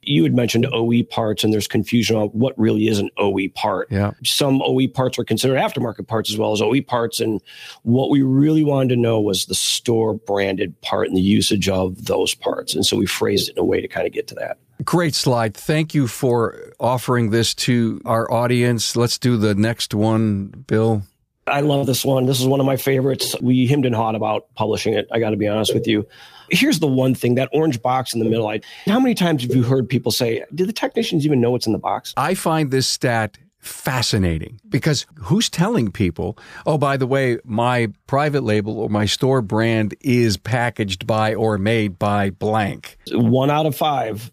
You 0.01 0.23
had 0.23 0.33
mentioned 0.33 0.65
OE 0.73 1.03
parts 1.03 1.43
and 1.43 1.53
there's 1.53 1.67
confusion 1.67 2.15
on 2.15 2.29
what 2.29 2.57
really 2.57 2.87
is 2.87 2.97
an 2.97 3.11
OE 3.17 3.49
part. 3.49 3.91
Yeah. 3.91 4.11
Some 4.23 4.59
OE 4.63 4.87
parts 4.87 5.19
are 5.19 5.23
considered 5.23 5.59
aftermarket 5.59 6.07
parts 6.07 6.31
as 6.31 6.37
well 6.37 6.51
as 6.51 6.63
OE 6.63 6.81
parts. 6.81 7.19
And 7.19 7.39
what 7.83 8.09
we 8.09 8.23
really 8.23 8.63
wanted 8.63 8.89
to 8.89 8.99
know 8.99 9.21
was 9.21 9.45
the 9.45 9.55
store 9.55 10.15
branded 10.15 10.79
part 10.81 11.07
and 11.07 11.15
the 11.15 11.21
usage 11.21 11.69
of 11.69 12.05
those 12.05 12.33
parts. 12.33 12.73
And 12.73 12.83
so 12.83 12.97
we 12.97 13.05
phrased 13.05 13.49
it 13.49 13.57
in 13.57 13.59
a 13.59 13.65
way 13.65 13.81
to 13.81 13.87
kind 13.87 14.07
of 14.07 14.13
get 14.13 14.27
to 14.29 14.35
that. 14.35 14.57
Great 14.83 15.15
slide. 15.15 15.55
Thank 15.55 15.93
you 15.93 16.07
for 16.07 16.71
offering 16.79 17.31
this 17.31 17.53
to 17.55 18.01
our 18.05 18.31
audience. 18.31 18.95
Let's 18.95 19.17
do 19.17 19.37
the 19.37 19.55
next 19.55 19.93
one, 19.93 20.47
Bill. 20.67 21.03
I 21.47 21.61
love 21.61 21.85
this 21.85 22.03
one. 22.03 22.25
This 22.25 22.39
is 22.39 22.45
one 22.45 22.59
of 22.59 22.65
my 22.65 22.75
favorites. 22.75 23.35
We 23.41 23.67
hemmed 23.67 23.85
and 23.85 23.95
hawed 23.95 24.15
about 24.15 24.53
publishing 24.55 24.93
it. 24.93 25.07
I 25.11 25.19
got 25.19 25.31
to 25.31 25.37
be 25.37 25.47
honest 25.47 25.73
with 25.73 25.87
you. 25.87 26.05
Here's 26.49 26.79
the 26.79 26.87
one 26.87 27.15
thing 27.15 27.35
that 27.35 27.49
orange 27.53 27.81
box 27.81 28.13
in 28.13 28.19
the 28.19 28.25
middle. 28.25 28.47
I, 28.47 28.61
how 28.85 28.99
many 28.99 29.15
times 29.15 29.43
have 29.43 29.55
you 29.55 29.63
heard 29.63 29.89
people 29.89 30.11
say, 30.11 30.43
Do 30.53 30.65
the 30.65 30.73
technicians 30.73 31.25
even 31.25 31.41
know 31.41 31.51
what's 31.51 31.65
in 31.65 31.73
the 31.73 31.79
box? 31.79 32.13
I 32.17 32.33
find 32.35 32.71
this 32.71 32.87
stat 32.87 33.37
fascinating 33.59 34.59
because 34.69 35.05
who's 35.15 35.49
telling 35.49 35.91
people, 35.91 36.37
oh, 36.65 36.77
by 36.77 36.95
the 36.97 37.07
way, 37.07 37.39
my 37.43 37.87
private 38.07 38.43
label 38.43 38.79
or 38.79 38.89
my 38.89 39.05
store 39.05 39.41
brand 39.41 39.95
is 40.01 40.37
packaged 40.37 41.07
by 41.07 41.33
or 41.33 41.57
made 41.57 41.99
by 41.99 42.29
blank? 42.29 42.97
One 43.11 43.49
out 43.49 43.65
of 43.65 43.75
five 43.75 44.31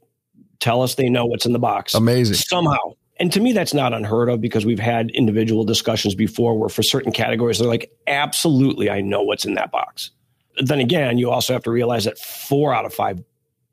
tell 0.64 0.80
us 0.80 0.94
they 0.94 1.10
know 1.10 1.26
what's 1.26 1.44
in 1.44 1.52
the 1.52 1.58
box. 1.58 1.94
Amazing. 1.94 2.36
Somehow. 2.36 2.94
And 3.20 3.30
to 3.32 3.40
me, 3.40 3.52
that's 3.52 3.74
not 3.74 3.92
unheard 3.92 4.30
of 4.30 4.40
because 4.40 4.64
we've 4.64 4.80
had 4.80 5.10
individual 5.10 5.62
discussions 5.64 6.14
before 6.14 6.58
where 6.58 6.70
for 6.70 6.82
certain 6.82 7.12
categories, 7.12 7.58
they're 7.58 7.68
like, 7.68 7.92
absolutely, 8.06 8.90
I 8.90 9.02
know 9.02 9.22
what's 9.22 9.44
in 9.44 9.54
that 9.54 9.70
box. 9.70 10.10
Then 10.56 10.80
again, 10.80 11.18
you 11.18 11.30
also 11.30 11.52
have 11.52 11.62
to 11.64 11.70
realize 11.70 12.04
that 12.04 12.18
four 12.18 12.74
out 12.74 12.86
of 12.86 12.94
five 12.94 13.22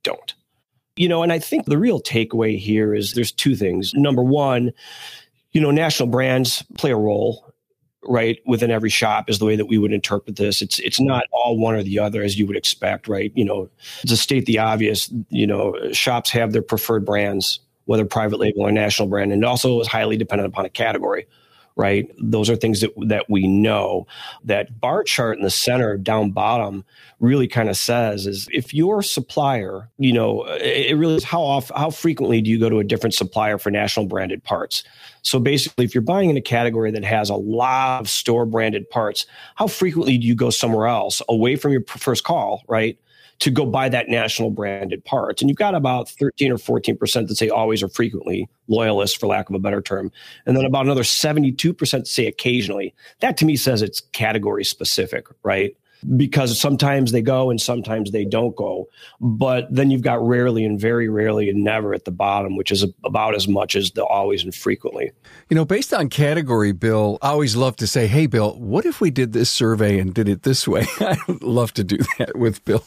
don't. 0.04 0.34
You 0.98 1.08
know, 1.08 1.24
and 1.24 1.32
I 1.32 1.40
think 1.40 1.66
the 1.66 1.78
real 1.78 2.02
takeaway 2.02 2.60
here 2.60 2.94
is 2.94 3.14
there's 3.14 3.32
two 3.32 3.56
things. 3.56 3.94
Number 3.96 4.22
one, 4.22 4.72
you 5.54 5.62
know, 5.62 5.72
national 5.72 6.10
brands 6.10 6.64
play 6.78 6.92
a 6.92 6.98
role 6.98 7.51
right 8.04 8.40
within 8.46 8.72
every 8.72 8.90
shop 8.90 9.30
is 9.30 9.40
the 9.40 9.46
way 9.46 9.56
that 9.56 9.68
we 9.68 9.78
would 9.78 9.94
interpret 9.94 10.36
this. 10.36 10.62
It's 10.62 10.80
it's 10.80 11.00
not 11.00 11.26
all 11.32 11.58
one 11.58 11.76
or 11.76 11.84
the 11.84 12.00
other 12.00 12.24
as 12.24 12.38
you 12.38 12.48
would 12.48 12.58
expect 12.58 13.08
right? 13.08 13.32
You 13.36 13.46
know 13.46 13.70
to 14.08 14.18
state 14.18 14.46
the 14.46 14.60
obvious 14.60 15.12
you 15.30 15.48
know 15.48 15.76
shops 15.92 16.30
have 16.32 16.52
their 16.54 16.62
preferred 16.62 17.06
brands 17.06 17.60
whether 17.86 18.06
private 18.06 18.40
label 18.40 18.62
or 18.62 18.72
national 18.72 19.08
brand 19.08 19.32
and 19.32 19.44
also 19.44 19.80
is 19.82 19.88
highly 19.88 20.16
dependent 20.16 20.48
upon 20.48 20.66
a 20.66 20.70
category 20.70 21.28
right? 21.76 22.10
Those 22.18 22.50
are 22.50 22.56
things 22.56 22.82
that 22.82 22.92
that 23.08 23.30
we 23.30 23.48
know. 23.48 24.08
That 24.44 24.80
bar 24.80 25.04
chart 25.04 25.38
in 25.38 25.44
the 25.44 25.50
center 25.50 25.98
down 25.98 26.32
bottom 26.32 26.86
really 27.20 27.48
kind 27.48 27.70
of 27.70 27.78
says 27.78 28.26
is 28.26 28.48
if 28.52 28.74
your 28.74 29.04
supplier 29.04 29.90
you 29.98 30.12
know 30.12 30.44
it 30.46 30.98
really 30.98 31.16
is 31.16 31.24
how 31.24 31.42
off 31.42 31.72
how 31.76 31.90
frequently 31.90 32.42
do 32.42 32.50
you 32.50 32.60
go 32.60 32.70
to 32.70 32.80
a 32.80 32.84
different 32.84 33.14
supplier 33.14 33.58
for 33.58 33.72
national 33.72 34.06
branded 34.06 34.44
parts? 34.44 34.84
So 35.24 35.40
basically, 35.40 35.86
if 35.86 35.94
you're 35.94 36.02
buying 36.02 36.30
in 36.30 36.38
a 36.38 36.42
category 36.42 36.92
that 36.92 37.04
has 37.04 37.30
a 37.30 37.36
lot 37.36 38.02
of 38.02 38.10
store 38.10 38.46
branded 38.46 38.90
parts, 38.90 39.26
how 39.56 39.68
frequently 39.68 40.18
do 40.18 40.28
you 40.28 40.36
go 40.36 40.50
somewhere 40.50 40.88
else 40.88 41.22
away 41.30 41.56
from 41.56 41.72
your 41.72 41.84
first 41.86 42.24
call, 42.24 42.64
right? 42.68 42.98
To 43.42 43.52
go 43.52 43.66
buy 43.66 43.90
that 43.90 44.08
national 44.08 44.52
branded 44.52 45.04
parts. 45.04 45.42
And 45.42 45.50
you've 45.50 45.58
got 45.58 45.74
about 45.76 46.10
13 46.10 46.52
or 46.52 46.58
14% 46.58 47.28
that 47.28 47.36
say 47.36 47.50
always 47.50 47.82
or 47.82 47.90
frequently, 47.90 48.48
loyalists 48.68 49.18
for 49.18 49.26
lack 49.26 49.50
of 49.50 49.56
a 49.56 49.60
better 49.60 49.82
term. 49.82 50.12
And 50.46 50.56
then 50.56 50.64
about 50.64 50.86
another 50.86 51.04
72% 51.04 52.08
say 52.08 52.28
occasionally. 52.28 52.94
That 53.20 53.38
to 53.38 53.46
me 53.46 53.56
says 53.56 53.82
it's 53.82 54.02
category 54.14 54.64
specific, 54.64 55.26
right? 55.44 55.76
Because 56.16 56.60
sometimes 56.60 57.12
they 57.12 57.22
go 57.22 57.50
and 57.50 57.60
sometimes 57.60 58.12
they 58.12 58.26
don't 58.26 58.56
go. 58.56 58.88
But 59.20 59.74
then 59.74 59.92
you've 59.92 60.02
got 60.02 60.26
rarely 60.26 60.66
and 60.66 60.80
very 60.80 61.10
rarely 61.10 61.50
and 61.50 61.64
never 61.64 61.94
at 61.94 62.06
the 62.06 62.12
bottom, 62.12 62.56
which 62.56 62.72
is 62.72 62.86
about 63.04 63.36
as 63.36 63.48
much 63.48 63.76
as 63.76 63.92
the 63.92 64.06
always 64.06 64.44
and 64.44 64.54
frequently. 64.54 65.12
You 65.50 65.56
know, 65.56 65.66
based 65.66 65.94
on 65.94 66.10
category, 66.10 66.72
Bill, 66.72 67.18
I 67.22 67.30
always 67.30 67.56
love 67.56 67.76
to 67.78 67.88
say, 67.88 68.08
hey, 68.08 68.28
Bill, 68.28 68.54
what 68.60 68.86
if 68.86 69.02
we 69.02 69.12
did 69.12 69.34
this 69.34 69.50
survey 69.50 70.00
and 70.00 70.14
did 70.14 70.28
it 70.28 70.44
this 70.44 70.68
way? 70.68 70.86
I'd 71.00 71.42
love 71.42 71.74
to 71.74 71.84
do 71.84 71.98
that 72.18 72.38
with 72.38 72.64
Bill. 72.66 72.84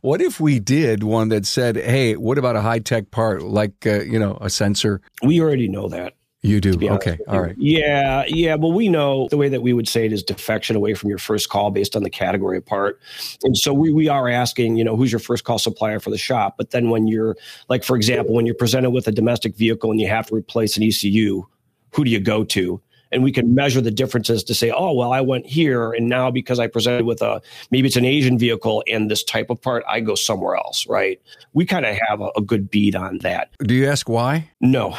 What 0.00 0.20
if 0.20 0.40
we 0.40 0.58
did 0.58 1.02
one 1.02 1.28
that 1.28 1.46
said, 1.46 1.76
hey, 1.76 2.16
what 2.16 2.38
about 2.38 2.56
a 2.56 2.60
high 2.60 2.80
tech 2.80 3.10
part 3.10 3.42
like, 3.42 3.86
uh, 3.86 4.00
you 4.00 4.18
know, 4.18 4.38
a 4.40 4.50
sensor? 4.50 5.00
We 5.22 5.40
already 5.40 5.68
know 5.68 5.88
that. 5.88 6.14
You 6.42 6.60
do. 6.60 6.78
Okay. 6.90 7.18
All 7.26 7.40
right. 7.40 7.56
Yeah. 7.58 8.24
Yeah. 8.28 8.54
Well, 8.54 8.72
we 8.72 8.88
know 8.88 9.26
the 9.28 9.36
way 9.36 9.48
that 9.48 9.60
we 9.60 9.72
would 9.72 9.88
say 9.88 10.06
it 10.06 10.12
is 10.12 10.22
defection 10.22 10.76
away 10.76 10.94
from 10.94 11.10
your 11.10 11.18
first 11.18 11.48
call 11.48 11.72
based 11.72 11.96
on 11.96 12.04
the 12.04 12.10
category 12.10 12.60
part. 12.60 13.00
And 13.42 13.56
so 13.56 13.72
we, 13.72 13.92
we 13.92 14.08
are 14.08 14.28
asking, 14.28 14.76
you 14.76 14.84
know, 14.84 14.96
who's 14.96 15.10
your 15.10 15.18
first 15.18 15.42
call 15.42 15.58
supplier 15.58 15.98
for 15.98 16.10
the 16.10 16.18
shop? 16.18 16.54
But 16.56 16.70
then 16.70 16.90
when 16.90 17.08
you're, 17.08 17.36
like, 17.68 17.82
for 17.82 17.96
example, 17.96 18.34
when 18.34 18.46
you're 18.46 18.54
presented 18.54 18.90
with 18.90 19.08
a 19.08 19.12
domestic 19.12 19.56
vehicle 19.56 19.90
and 19.90 20.00
you 20.00 20.06
have 20.06 20.28
to 20.28 20.34
replace 20.36 20.76
an 20.76 20.84
ECU, 20.84 21.44
who 21.92 22.04
do 22.04 22.10
you 22.10 22.20
go 22.20 22.44
to? 22.44 22.80
And 23.12 23.22
we 23.22 23.32
can 23.32 23.54
measure 23.54 23.80
the 23.80 23.90
differences 23.90 24.44
to 24.44 24.54
say, 24.54 24.70
oh, 24.70 24.92
well, 24.92 25.12
I 25.12 25.20
went 25.20 25.46
here, 25.46 25.92
and 25.92 26.08
now 26.08 26.30
because 26.30 26.58
I 26.58 26.66
presented 26.66 27.04
with 27.04 27.22
a 27.22 27.40
maybe 27.70 27.88
it's 27.88 27.96
an 27.96 28.04
Asian 28.04 28.38
vehicle 28.38 28.82
and 28.90 29.10
this 29.10 29.22
type 29.22 29.50
of 29.50 29.60
part, 29.60 29.84
I 29.88 30.00
go 30.00 30.14
somewhere 30.14 30.56
else, 30.56 30.86
right? 30.86 31.20
We 31.52 31.66
kind 31.66 31.86
of 31.86 31.96
have 32.08 32.20
a, 32.20 32.30
a, 32.36 32.42
good 32.42 32.70
beat 32.70 32.94
on 32.94 33.18
that. 33.18 33.50
Do 33.60 33.74
you 33.74 33.86
ask 33.86 34.08
why? 34.08 34.50
No, 34.60 34.96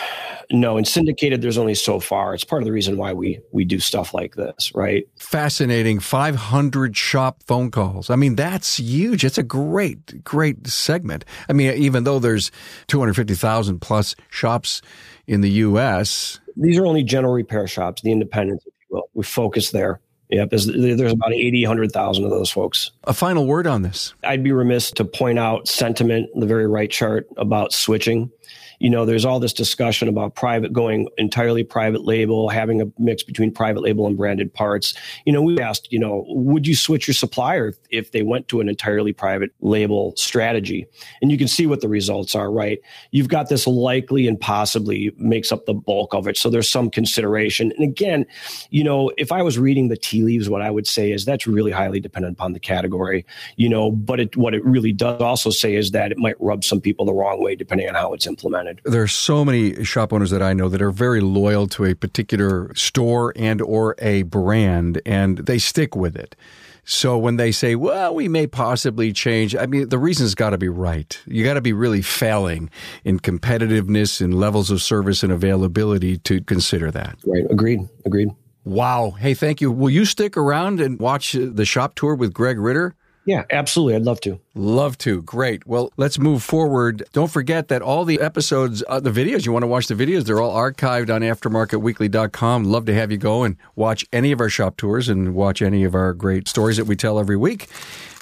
no. 0.52 0.78
In 0.78 0.86
syndicated, 0.86 1.42
there's 1.42 1.58
only 1.58 1.76
so 1.76 2.00
far. 2.00 2.34
It's 2.34 2.44
part 2.44 2.62
of 2.62 2.66
the 2.66 2.72
reason 2.72 2.98
why 2.98 3.14
we 3.14 3.40
we 3.52 3.66
do 3.66 3.80
stuff 3.80 4.14
like 4.14 4.36
this, 4.36 4.72
right? 4.76 5.08
Fascinating. 5.18 6.00
500 6.00 6.96
shop 6.96 7.44
phone 7.48 7.72
calls. 7.72 8.10
I 8.10 8.16
mean, 8.16 8.36
that's 8.36 8.78
huge. 8.78 9.24
It's 9.24 9.38
a 9.38 9.44
great, 9.44 10.24
great 10.24 10.68
segment. 10.68 11.26
I 11.50 11.54
mean, 11.54 11.74
even 11.74 12.04
though 12.04 12.20
there's 12.20 12.52
250,000 12.88 13.80
plus 13.80 14.16
shops 14.30 14.82
in 15.30 15.42
the 15.42 15.50
U.S 15.50 16.40
these 16.60 16.78
are 16.78 16.86
only 16.86 17.04
general 17.04 17.34
repair 17.34 17.68
shops, 17.68 18.02
the 18.02 18.12
independents, 18.12 18.66
if 18.68 18.74
you 18.82 18.98
will. 18.98 19.10
We 19.14 19.24
focus 19.24 19.72
there. 19.72 20.00
Yep, 20.30 20.52
there's, 20.52 20.68
there's 20.68 21.12
about 21.12 21.34
80, 21.34 21.64
100,000 21.64 22.24
of 22.24 22.30
those 22.30 22.52
folks. 22.52 22.92
A 23.06 23.14
final 23.14 23.48
word 23.48 23.66
on 23.66 23.82
this. 23.82 24.14
I'd 24.24 24.44
be 24.44 24.52
remiss 24.52 24.92
to 24.92 25.06
point 25.06 25.40
out 25.40 25.68
sentiment, 25.68 26.30
the 26.36 26.46
very 26.46 26.68
right 26.68 26.92
chart 26.92 27.28
about 27.38 27.74
switching 27.74 28.30
you 28.80 28.90
know, 28.90 29.06
there's 29.06 29.26
all 29.26 29.40
this 29.40 29.54
discussion 29.54 30.08
about 30.08 30.36
private 30.36 30.74
going 30.74 31.08
entirely 31.18 31.64
private 31.64 32.06
label, 32.06 32.50
having 32.50 32.82
a 32.82 32.86
mix 32.98 33.24
between 33.24 33.52
private 33.52 33.82
label 33.82 34.08
and 34.08 34.18
branded 34.18 34.54
parts. 34.54 34.94
You 35.26 35.34
know, 35.34 35.42
we 35.42 35.60
asked, 35.60 35.92
you 35.92 36.00
know, 36.00 36.26
would 36.30 36.66
you 36.66 36.76
switch 36.76 37.08
your 37.08 37.14
supplier 37.14 37.74
if 37.90 38.12
they 38.12 38.22
went 38.22 38.48
to 38.50 38.62
an 38.62 38.70
entirely 38.70 39.14
private 39.14 39.52
label 39.60 40.14
strategy? 40.16 40.88
And 41.22 41.32
you 41.32 41.38
can 41.38 41.48
see 41.48 41.68
what 41.68 41.82
the 41.82 41.90
results 41.90 42.36
are, 42.36 42.52
right? 42.52 42.80
You've 43.12 43.28
got 43.28 43.50
this 43.50 43.68
likely 43.68 44.28
and 44.28 44.40
possibly 44.40 45.12
makes 45.18 45.52
up 45.52 45.66
the 45.66 45.74
bulk 45.74 46.14
of 46.14 46.28
it. 46.28 46.38
So 46.38 46.50
there's 46.50 46.70
some 46.70 46.90
consideration. 46.90 47.74
And 47.78 47.84
again, 47.84 48.26
you 48.70 48.84
know, 48.84 49.12
if 49.18 49.32
I 49.32 49.42
was 49.42 49.60
reading 49.60 49.90
the 49.90 49.98
tea 49.98 50.24
leaves, 50.24 50.50
what 50.50 50.62
I 50.62 50.72
would 50.72 50.88
say 50.88 51.12
is 51.12 51.26
that's 51.26 51.46
really 51.46 51.72
highly 51.72 52.00
dependent 52.00 52.38
upon 52.38 52.54
the 52.54 52.60
category, 52.60 53.26
you 53.58 53.68
know, 53.68 53.92
but 53.92 54.20
it, 54.20 54.38
what 54.38 54.54
it 54.54 54.64
really 54.64 54.94
does 54.94 55.22
also 55.22 55.50
say 55.50 55.76
is 55.76 55.92
that 55.92 56.12
it 56.12 56.18
might 56.18 56.40
rub 56.40 56.64
some 56.64 56.80
people 56.80 57.06
the 57.06 57.14
wrong 57.14 57.44
way 57.44 57.56
depending 57.56 57.90
on 57.90 57.96
how 57.96 58.14
it's 58.14 58.26
implemented. 58.28 58.69
There 58.84 59.02
are 59.02 59.08
so 59.08 59.44
many 59.46 59.84
shop 59.84 60.14
owners 60.14 60.32
that 60.32 60.42
I 60.42 60.54
know 60.54 60.70
that 60.70 60.82
are 60.82 60.92
very 60.92 61.22
loyal 61.22 61.68
to 61.70 61.86
a 61.86 61.94
particular 61.94 62.74
store 62.76 63.34
and 63.36 63.62
or 63.62 63.96
a 64.00 64.24
brand 64.24 65.02
and 65.06 65.40
they 65.40 65.58
stick 65.58 65.96
with 65.96 66.16
it. 66.16 66.36
So 66.86 67.20
when 67.20 67.36
they 67.36 67.52
say, 67.52 67.76
well, 67.76 68.16
we 68.16 68.28
may 68.28 68.48
possibly 68.48 69.14
change, 69.14 69.56
I 69.56 69.68
mean, 69.68 69.90
the 69.90 70.00
reason's 70.00 70.34
got 70.34 70.52
to 70.52 70.58
be 70.58 70.70
right. 70.70 71.20
You 71.28 71.44
got 71.44 71.54
to 71.54 71.62
be 71.62 71.74
really 71.74 72.02
failing 72.02 72.72
in 73.04 73.20
competitiveness 73.20 74.22
and 74.22 74.34
levels 74.34 74.72
of 74.72 74.82
service 74.82 75.22
and 75.22 75.32
availability 75.32 76.18
to 76.18 76.42
consider 76.42 76.90
that. 76.90 77.20
Right. 77.26 77.46
Agreed. 77.52 77.82
Agreed. 78.06 78.30
Wow. 78.66 79.12
Hey, 79.12 79.36
thank 79.36 79.62
you. 79.62 79.72
Will 79.72 79.92
you 79.92 80.04
stick 80.04 80.36
around 80.36 80.82
and 80.82 81.00
watch 81.00 81.34
the 81.34 81.66
shop 81.66 81.94
tour 81.96 82.16
with 82.16 82.34
Greg 82.34 82.58
Ritter? 82.58 82.96
Yeah, 83.30 83.44
absolutely. 83.52 83.94
I'd 83.94 84.02
love 84.02 84.20
to. 84.22 84.40
Love 84.56 84.98
to. 85.00 85.22
Great. 85.22 85.68
Well, 85.68 85.94
let's 85.98 86.18
move 86.18 86.42
forward. 86.42 87.04
Don't 87.14 87.30
forget 87.30 87.68
that 87.68 87.84
all 87.84 88.04
the 88.04 88.20
episodes, 88.22 88.84
uh, 88.90 89.00
the 89.00 89.12
videos, 89.12 89.46
you 89.46 89.52
want 89.52 89.62
to 89.62 89.68
watch 89.68 89.86
the 89.86 89.94
videos, 89.94 90.24
they're 90.24 90.42
all 90.42 90.56
archived 90.56 91.14
on 91.14 91.22
aftermarketweekly.com. 91.22 92.64
Love 92.64 92.86
to 92.86 92.94
have 92.96 93.12
you 93.12 93.20
go 93.20 93.44
and 93.44 93.56
watch 93.76 94.04
any 94.12 94.32
of 94.32 94.42
our 94.42 94.50
shop 94.50 94.78
tours 94.78 95.10
and 95.10 95.36
watch 95.36 95.62
any 95.62 95.84
of 95.84 95.94
our 95.94 96.12
great 96.16 96.48
stories 96.48 96.78
that 96.78 96.86
we 96.86 96.96
tell 96.96 97.20
every 97.20 97.38
week. 97.38 97.68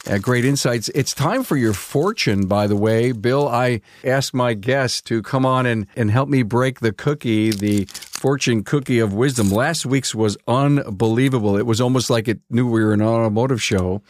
Uh, 0.10 0.18
great 0.18 0.44
insights. 0.44 0.90
It's 0.90 1.14
time 1.14 1.44
for 1.44 1.56
your 1.56 1.74
fortune, 1.74 2.48
by 2.48 2.68
the 2.68 2.76
way. 2.76 3.14
Bill, 3.14 3.48
I 3.48 3.80
asked 4.04 4.34
my 4.34 4.54
guest 4.56 5.06
to 5.08 5.22
come 5.22 5.46
on 5.46 5.66
and, 5.66 5.88
and 5.96 6.12
help 6.12 6.28
me 6.28 6.44
break 6.44 6.82
the 6.82 6.92
cookie, 6.92 7.52
the 7.52 7.86
fortune 8.18 8.64
cookie 8.64 9.00
of 9.00 9.14
wisdom. 9.14 9.52
Last 9.52 9.86
week's 9.86 10.16
was 10.16 10.38
unbelievable. 10.48 11.56
It 11.56 11.66
was 11.66 11.80
almost 11.80 12.10
like 12.10 12.28
it 12.28 12.40
knew 12.50 12.70
we 12.70 12.84
were 12.84 12.94
an 12.94 13.02
automotive 13.02 13.62
show. 13.62 14.02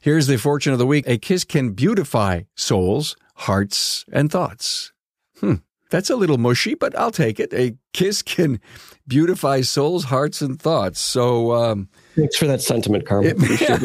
Here's 0.00 0.26
the 0.26 0.38
fortune 0.38 0.72
of 0.72 0.78
the 0.78 0.86
week. 0.86 1.04
A 1.08 1.18
kiss 1.18 1.44
can 1.44 1.70
beautify 1.70 2.42
souls, 2.54 3.16
hearts, 3.34 4.04
and 4.12 4.30
thoughts. 4.30 4.92
Hmm. 5.40 5.54
That's 5.90 6.10
a 6.10 6.16
little 6.16 6.38
mushy, 6.38 6.74
but 6.74 6.96
I'll 6.96 7.10
take 7.10 7.40
it. 7.40 7.52
A 7.52 7.76
kiss 7.92 8.22
can 8.22 8.60
beautify 9.06 9.60
souls, 9.62 10.04
hearts, 10.04 10.40
and 10.40 10.60
thoughts. 10.60 11.00
So, 11.00 11.52
um, 11.52 11.88
thanks 12.14 12.36
for 12.36 12.46
that 12.46 12.62
sentiment, 12.62 13.06
Carmen. 13.06 13.34
It, 13.38 13.78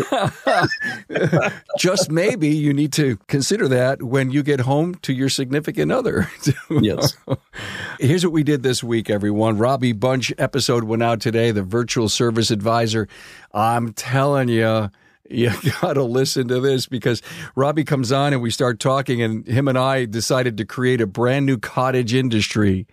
just 1.79 2.11
maybe 2.11 2.49
you 2.49 2.73
need 2.73 2.93
to 2.93 3.17
consider 3.27 3.67
that 3.67 4.03
when 4.03 4.29
you 4.29 4.43
get 4.43 4.61
home 4.61 4.95
to 5.01 5.13
your 5.13 5.29
significant 5.29 5.91
other. 5.91 6.29
yes. 6.69 7.17
Here's 7.99 8.23
what 8.23 8.33
we 8.33 8.43
did 8.43 8.61
this 8.61 8.83
week, 8.83 9.09
everyone. 9.09 9.57
Robbie 9.57 9.93
Bunch 9.93 10.31
episode 10.37 10.83
went 10.83 11.01
out 11.03 11.19
today, 11.19 11.51
the 11.51 11.63
virtual 11.63 12.07
service 12.07 12.51
advisor. 12.51 13.07
I'm 13.51 13.93
telling 13.93 14.49
you, 14.49 14.91
you 15.29 15.51
got 15.81 15.93
to 15.93 16.03
listen 16.03 16.47
to 16.49 16.59
this 16.59 16.85
because 16.87 17.21
Robbie 17.55 17.83
comes 17.83 18.11
on 18.11 18.33
and 18.33 18.41
we 18.41 18.51
start 18.51 18.79
talking, 18.79 19.21
and 19.21 19.47
him 19.47 19.67
and 19.67 19.77
I 19.77 20.05
decided 20.05 20.57
to 20.57 20.65
create 20.65 21.01
a 21.01 21.07
brand 21.07 21.45
new 21.45 21.57
cottage 21.57 22.13
industry 22.13 22.87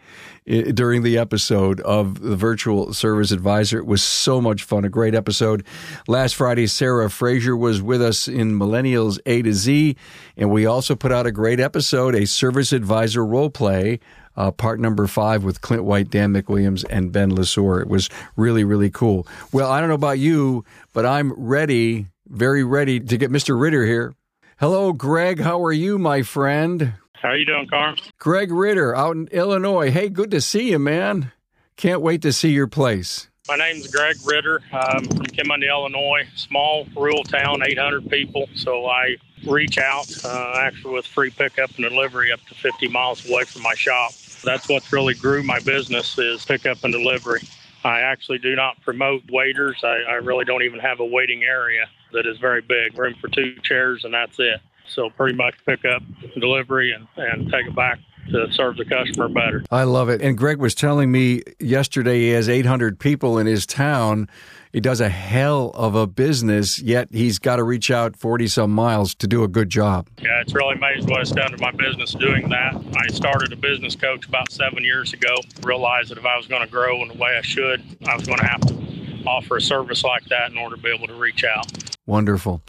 during 0.44 1.02
the 1.02 1.18
episode 1.18 1.80
of 1.82 2.20
the 2.20 2.34
virtual 2.34 2.92
service 2.92 3.30
advisor. 3.30 3.78
It 3.78 3.86
was 3.86 4.02
so 4.02 4.40
much 4.40 4.64
fun, 4.64 4.84
a 4.84 4.88
great 4.88 5.14
episode. 5.14 5.64
Last 6.08 6.34
Friday, 6.34 6.66
Sarah 6.66 7.08
Fraser 7.10 7.56
was 7.56 7.80
with 7.80 8.02
us 8.02 8.26
in 8.26 8.58
Millennials 8.58 9.18
A 9.24 9.42
to 9.42 9.52
Z, 9.52 9.96
and 10.36 10.50
we 10.50 10.66
also 10.66 10.96
put 10.96 11.12
out 11.12 11.26
a 11.26 11.32
great 11.32 11.60
episode, 11.60 12.14
a 12.14 12.26
service 12.26 12.72
advisor 12.72 13.24
role 13.24 13.50
play. 13.50 14.00
Uh, 14.34 14.50
part 14.50 14.80
number 14.80 15.06
five 15.06 15.44
with 15.44 15.60
Clint 15.60 15.84
White, 15.84 16.08
Dan 16.08 16.32
McWilliams, 16.32 16.86
and 16.88 17.12
Ben 17.12 17.30
Lesor. 17.32 17.82
It 17.82 17.88
was 17.88 18.08
really, 18.34 18.64
really 18.64 18.88
cool. 18.88 19.26
Well, 19.52 19.70
I 19.70 19.78
don't 19.78 19.90
know 19.90 19.94
about 19.94 20.18
you, 20.18 20.64
but 20.94 21.04
I'm 21.04 21.34
ready, 21.34 22.06
very 22.32 22.64
ready 22.64 22.98
to 22.98 23.18
get 23.18 23.30
Mr. 23.30 23.60
Ritter 23.60 23.84
here. 23.84 24.14
Hello, 24.58 24.92
Greg. 24.92 25.40
How 25.40 25.62
are 25.62 25.72
you, 25.72 25.98
my 25.98 26.22
friend? 26.22 26.94
How 27.14 27.28
are 27.28 27.36
you 27.36 27.44
doing, 27.44 27.68
Carm? 27.68 27.96
Greg 28.18 28.50
Ritter 28.50 28.96
out 28.96 29.14
in 29.14 29.28
Illinois. 29.28 29.90
Hey, 29.90 30.08
good 30.08 30.30
to 30.30 30.40
see 30.40 30.70
you, 30.70 30.78
man. 30.78 31.30
Can't 31.76 32.00
wait 32.00 32.22
to 32.22 32.32
see 32.32 32.50
your 32.50 32.66
place. 32.66 33.28
My 33.48 33.56
name's 33.56 33.88
Greg 33.88 34.16
Ritter. 34.24 34.60
I'm 34.72 35.04
from 35.04 35.26
Kinmundy, 35.26 35.68
Illinois. 35.68 36.26
Small 36.34 36.86
rural 36.96 37.22
town, 37.24 37.62
800 37.64 38.08
people. 38.08 38.48
So 38.54 38.86
I 38.86 39.16
reach 39.46 39.78
out 39.78 40.06
uh, 40.24 40.54
actually 40.58 40.94
with 40.94 41.06
free 41.06 41.30
pickup 41.30 41.70
and 41.76 41.84
delivery 41.84 42.32
up 42.32 42.40
to 42.48 42.54
50 42.54 42.88
miles 42.88 43.28
away 43.28 43.44
from 43.44 43.62
my 43.62 43.74
shop. 43.74 44.12
That's 44.42 44.68
what 44.68 44.90
really 44.90 45.14
grew 45.14 45.42
my 45.42 45.60
business 45.60 46.18
is 46.18 46.44
pickup 46.44 46.82
and 46.82 46.92
delivery. 46.92 47.40
I 47.84 48.00
actually 48.00 48.38
do 48.38 48.54
not 48.54 48.80
promote 48.82 49.22
waiters. 49.30 49.82
I, 49.84 50.02
I 50.08 50.14
really 50.14 50.44
don't 50.44 50.62
even 50.62 50.78
have 50.78 51.00
a 51.00 51.04
waiting 51.04 51.42
area 51.42 51.88
that 52.12 52.26
is 52.26 52.38
very 52.38 52.60
big. 52.60 52.98
Room 52.98 53.14
for 53.20 53.28
two 53.28 53.56
chairs 53.62 54.04
and 54.04 54.14
that's 54.14 54.38
it. 54.38 54.60
So 54.88 55.10
pretty 55.10 55.36
much 55.36 55.54
pick 55.66 55.84
up 55.84 56.02
delivery 56.38 56.92
and, 56.92 57.06
and 57.16 57.50
take 57.50 57.66
it 57.66 57.74
back 57.74 57.98
to 58.30 58.52
serve 58.52 58.76
the 58.76 58.84
customer 58.84 59.28
better. 59.28 59.64
I 59.70 59.84
love 59.84 60.08
it. 60.08 60.22
And 60.22 60.36
Greg 60.36 60.58
was 60.58 60.74
telling 60.74 61.10
me 61.10 61.42
yesterday 61.58 62.20
he 62.20 62.28
has 62.30 62.48
800 62.48 62.98
people 62.98 63.38
in 63.38 63.46
his 63.46 63.66
town. 63.66 64.28
He 64.72 64.80
does 64.80 65.00
a 65.00 65.08
hell 65.08 65.70
of 65.74 65.94
a 65.94 66.06
business, 66.06 66.80
yet 66.80 67.08
he's 67.10 67.38
got 67.38 67.56
to 67.56 67.62
reach 67.62 67.90
out 67.90 68.16
40 68.16 68.48
some 68.48 68.70
miles 68.70 69.14
to 69.16 69.26
do 69.26 69.44
a 69.44 69.48
good 69.48 69.68
job. 69.68 70.08
Yeah, 70.22 70.40
it's 70.40 70.54
really 70.54 70.76
amazing 70.76 71.10
what 71.10 71.20
it's 71.20 71.30
done 71.30 71.50
to 71.50 71.58
my 71.58 71.72
business 71.72 72.12
doing 72.12 72.48
that. 72.48 72.82
I 72.96 73.12
started 73.12 73.52
a 73.52 73.56
business 73.56 73.94
coach 73.94 74.26
about 74.26 74.50
seven 74.50 74.82
years 74.82 75.12
ago, 75.12 75.34
realized 75.62 76.10
that 76.10 76.16
if 76.16 76.24
I 76.24 76.38
was 76.38 76.46
going 76.46 76.62
to 76.62 76.68
grow 76.68 77.02
in 77.02 77.08
the 77.08 77.14
way 77.14 77.36
I 77.36 77.42
should, 77.42 77.82
I 78.06 78.16
was 78.16 78.26
going 78.26 78.38
to 78.38 78.46
have 78.46 78.60
to 78.62 78.91
offer 79.26 79.56
a 79.56 79.60
service 79.60 80.04
like 80.04 80.24
that 80.26 80.50
in 80.50 80.58
order 80.58 80.76
to 80.76 80.82
be 80.82 80.90
able 80.90 81.06
to 81.06 81.14
reach 81.14 81.44
out. 81.44 81.66
Wonderful. 82.06 82.62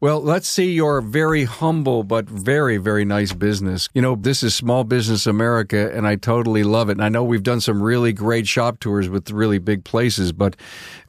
Well, 0.00 0.22
let's 0.22 0.48
see 0.48 0.72
your 0.72 1.00
very 1.00 1.44
humble 1.44 2.04
but 2.04 2.28
very, 2.28 2.78
very 2.78 3.04
nice 3.04 3.32
business. 3.32 3.88
You 3.92 4.00
know, 4.00 4.14
this 4.14 4.42
is 4.42 4.54
Small 4.54 4.84
Business 4.84 5.26
America, 5.26 5.92
and 5.92 6.06
I 6.06 6.16
totally 6.16 6.62
love 6.62 6.88
it. 6.88 6.92
And 6.92 7.04
I 7.04 7.08
know 7.08 7.24
we've 7.24 7.42
done 7.42 7.60
some 7.60 7.82
really 7.82 8.12
great 8.12 8.46
shop 8.46 8.80
tours 8.80 9.08
with 9.08 9.30
really 9.30 9.58
big 9.58 9.84
places, 9.84 10.32
but 10.32 10.56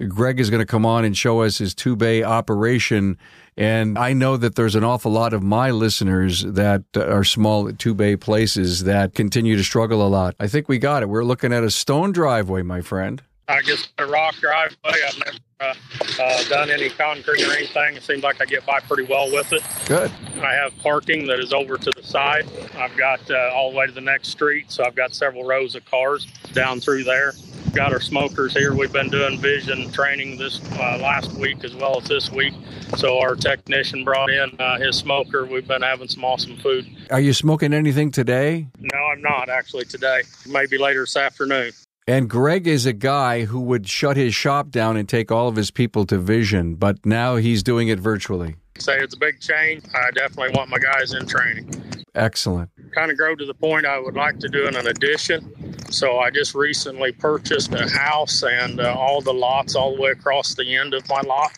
Greg 0.07 0.39
is 0.39 0.49
going 0.49 0.61
to 0.61 0.65
come 0.65 0.85
on 0.85 1.05
and 1.05 1.15
show 1.15 1.41
us 1.41 1.59
his 1.59 1.75
two 1.75 1.95
bay 1.95 2.23
operation. 2.23 3.17
And 3.55 3.97
I 3.97 4.13
know 4.13 4.37
that 4.37 4.55
there's 4.55 4.75
an 4.75 4.83
awful 4.83 5.11
lot 5.11 5.33
of 5.33 5.43
my 5.43 5.71
listeners 5.71 6.43
that 6.43 6.83
are 6.95 7.23
small 7.23 7.71
two 7.71 7.93
bay 7.93 8.15
places 8.15 8.85
that 8.85 9.13
continue 9.13 9.55
to 9.55 9.63
struggle 9.63 10.05
a 10.05 10.09
lot. 10.09 10.35
I 10.39 10.47
think 10.47 10.67
we 10.67 10.79
got 10.79 11.03
it. 11.03 11.09
We're 11.09 11.23
looking 11.23 11.53
at 11.53 11.63
a 11.63 11.69
stone 11.69 12.11
driveway, 12.11 12.63
my 12.63 12.81
friend. 12.81 13.21
I 13.49 13.61
guess 13.63 13.87
a 13.97 14.05
rock 14.05 14.35
driveway. 14.35 14.75
I've 14.85 15.19
never 15.25 15.37
uh, 15.59 15.73
uh, 16.19 16.43
done 16.49 16.69
any 16.69 16.89
concrete 16.89 17.43
or 17.43 17.51
anything. 17.51 17.95
It 17.95 18.03
seems 18.03 18.21
like 18.21 18.39
I 18.41 18.45
get 18.45 18.63
by 18.63 18.79
pretty 18.79 19.03
well 19.03 19.31
with 19.31 19.51
it. 19.51 19.63
Good. 19.87 20.11
I 20.39 20.53
have 20.53 20.77
parking 20.77 21.25
that 21.27 21.39
is 21.39 21.51
over 21.51 21.75
to 21.75 21.91
the 21.95 22.03
side. 22.03 22.47
I've 22.75 22.95
got 22.95 23.19
uh, 23.29 23.51
all 23.53 23.71
the 23.71 23.77
way 23.77 23.87
to 23.87 23.91
the 23.91 24.01
next 24.01 24.29
street, 24.29 24.71
so 24.71 24.85
I've 24.85 24.95
got 24.95 25.15
several 25.15 25.45
rows 25.45 25.73
of 25.73 25.83
cars 25.85 26.27
down 26.53 26.79
through 26.79 27.05
there. 27.05 27.33
Got 27.73 27.91
our 27.91 27.99
smokers 27.99 28.53
here. 28.53 28.73
We've 28.75 28.93
been 28.93 29.09
doing 29.09 29.39
vision 29.39 29.91
training 29.91 30.37
this 30.37 30.61
uh, 30.73 30.99
last 31.01 31.33
week 31.33 31.63
as 31.63 31.75
well 31.75 31.97
as 31.97 32.07
this 32.07 32.31
week. 32.31 32.53
So 32.97 33.19
our 33.19 33.35
technician 33.35 34.03
brought 34.03 34.29
in 34.29 34.55
uh, 34.59 34.77
his 34.77 34.95
smoker. 34.95 35.45
We've 35.45 35.67
been 35.67 35.81
having 35.81 36.07
some 36.07 36.23
awesome 36.23 36.55
food. 36.57 36.87
Are 37.09 37.19
you 37.19 37.33
smoking 37.33 37.73
anything 37.73 38.11
today? 38.11 38.67
No, 38.79 38.99
I'm 39.11 39.21
not 39.21 39.49
actually 39.49 39.85
today. 39.85 40.21
Maybe 40.47 40.77
later 40.77 41.01
this 41.01 41.17
afternoon. 41.17 41.71
And 42.09 42.27
Greg 42.27 42.65
is 42.65 42.87
a 42.87 42.93
guy 42.93 43.45
who 43.45 43.59
would 43.59 43.87
shut 43.87 44.17
his 44.17 44.33
shop 44.33 44.71
down 44.71 44.97
and 44.97 45.07
take 45.07 45.31
all 45.31 45.47
of 45.47 45.55
his 45.55 45.69
people 45.69 46.07
to 46.07 46.17
Vision, 46.17 46.73
but 46.73 47.05
now 47.05 47.35
he's 47.35 47.61
doing 47.61 47.87
it 47.89 47.99
virtually. 47.99 48.55
Say 48.79 48.97
it's 48.97 49.13
a 49.13 49.19
big 49.19 49.39
change. 49.39 49.83
I 49.93 50.09
definitely 50.09 50.57
want 50.57 50.71
my 50.71 50.79
guys 50.79 51.13
in 51.13 51.27
training. 51.27 51.69
Excellent. 52.15 52.71
Kind 52.95 53.11
of 53.11 53.17
grow 53.17 53.35
to 53.35 53.45
the 53.45 53.53
point 53.53 53.85
I 53.85 53.99
would 53.99 54.15
like 54.15 54.39
to 54.39 54.47
do 54.47 54.65
an 54.65 54.75
addition. 54.75 55.53
So 55.91 56.17
I 56.17 56.31
just 56.31 56.55
recently 56.55 57.11
purchased 57.11 57.75
a 57.75 57.87
house 57.87 58.41
and 58.41 58.81
uh, 58.81 58.91
all 58.97 59.21
the 59.21 59.31
lots 59.31 59.75
all 59.75 59.95
the 59.95 60.01
way 60.01 60.09
across 60.09 60.55
the 60.55 60.75
end 60.77 60.95
of 60.95 61.07
my 61.09 61.21
lot. 61.21 61.51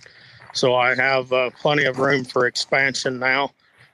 So 0.54 0.76
I 0.76 0.96
have 0.96 1.32
uh, 1.32 1.52
plenty 1.62 1.86
of 1.86 1.98
room 1.98 2.26
for 2.26 2.46
expansion 2.46 3.20
now. 3.20 3.52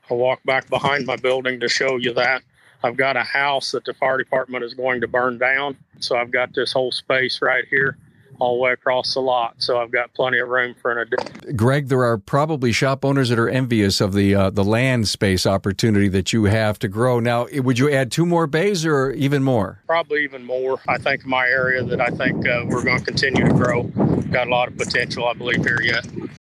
I'll 0.10 0.18
walk 0.18 0.42
back 0.44 0.68
behind 0.72 1.06
my 1.06 1.18
building 1.18 1.60
to 1.60 1.70
show 1.70 1.98
you 1.98 2.14
that. 2.14 2.42
I've 2.84 2.98
got 2.98 3.18
a 3.18 3.24
house 3.24 3.72
that 3.72 3.86
the 3.86 3.94
fire 3.94 4.18
department 4.18 4.64
is 4.64 4.74
going 4.74 5.02
to 5.02 5.08
burn 5.08 5.38
down. 5.38 5.78
So 6.00 6.16
I've 6.16 6.32
got 6.32 6.54
this 6.54 6.74
whole 6.74 6.92
space 6.92 7.42
right 7.42 7.66
here 7.70 7.98
all 8.40 8.56
the 8.56 8.62
way 8.62 8.72
across 8.72 9.14
the 9.14 9.20
lot. 9.20 9.56
So 9.58 9.80
I've 9.80 9.92
got 9.92 10.14
plenty 10.14 10.40
of 10.40 10.50
room 10.50 10.76
for 10.82 10.92
an 10.92 11.00
addition. 11.00 11.56
Greg, 11.56 11.88
there 11.88 12.04
are 12.04 12.18
probably 12.18 12.72
shop 12.72 13.04
owners 13.04 13.30
that 13.30 13.40
are 13.40 13.50
envious 13.50 14.00
of 14.02 14.14
the 14.14 14.36
uh, 14.36 14.50
the 14.50 14.64
land 14.64 15.08
space 15.08 15.46
opportunity 15.46 16.08
that 16.10 16.34
you 16.34 16.46
have 16.46 16.78
to 16.80 16.88
grow. 16.88 17.20
Now, 17.20 17.48
would 17.52 17.80
you 17.80 17.92
add 17.92 18.12
two 18.12 18.26
more 18.26 18.48
bays 18.48 18.86
or 18.86 19.12
even 19.12 19.44
more? 19.44 19.82
Probably 19.88 20.24
even 20.24 20.44
more. 20.44 20.80
I 20.88 20.98
think 20.98 21.26
my 21.26 21.48
area 21.48 21.84
that 21.84 22.02
I 22.02 22.10
think 22.10 22.48
uh, 22.48 22.66
we're 22.68 22.84
going 22.84 23.00
to 23.00 23.06
continue 23.06 23.44
to 23.44 23.54
grow 23.54 23.84
got 24.32 24.48
a 24.48 24.50
lot 24.50 24.68
of 24.68 24.78
potential, 24.78 25.28
I 25.28 25.34
believe, 25.34 25.64
here 25.66 25.82
yet. 25.82 26.06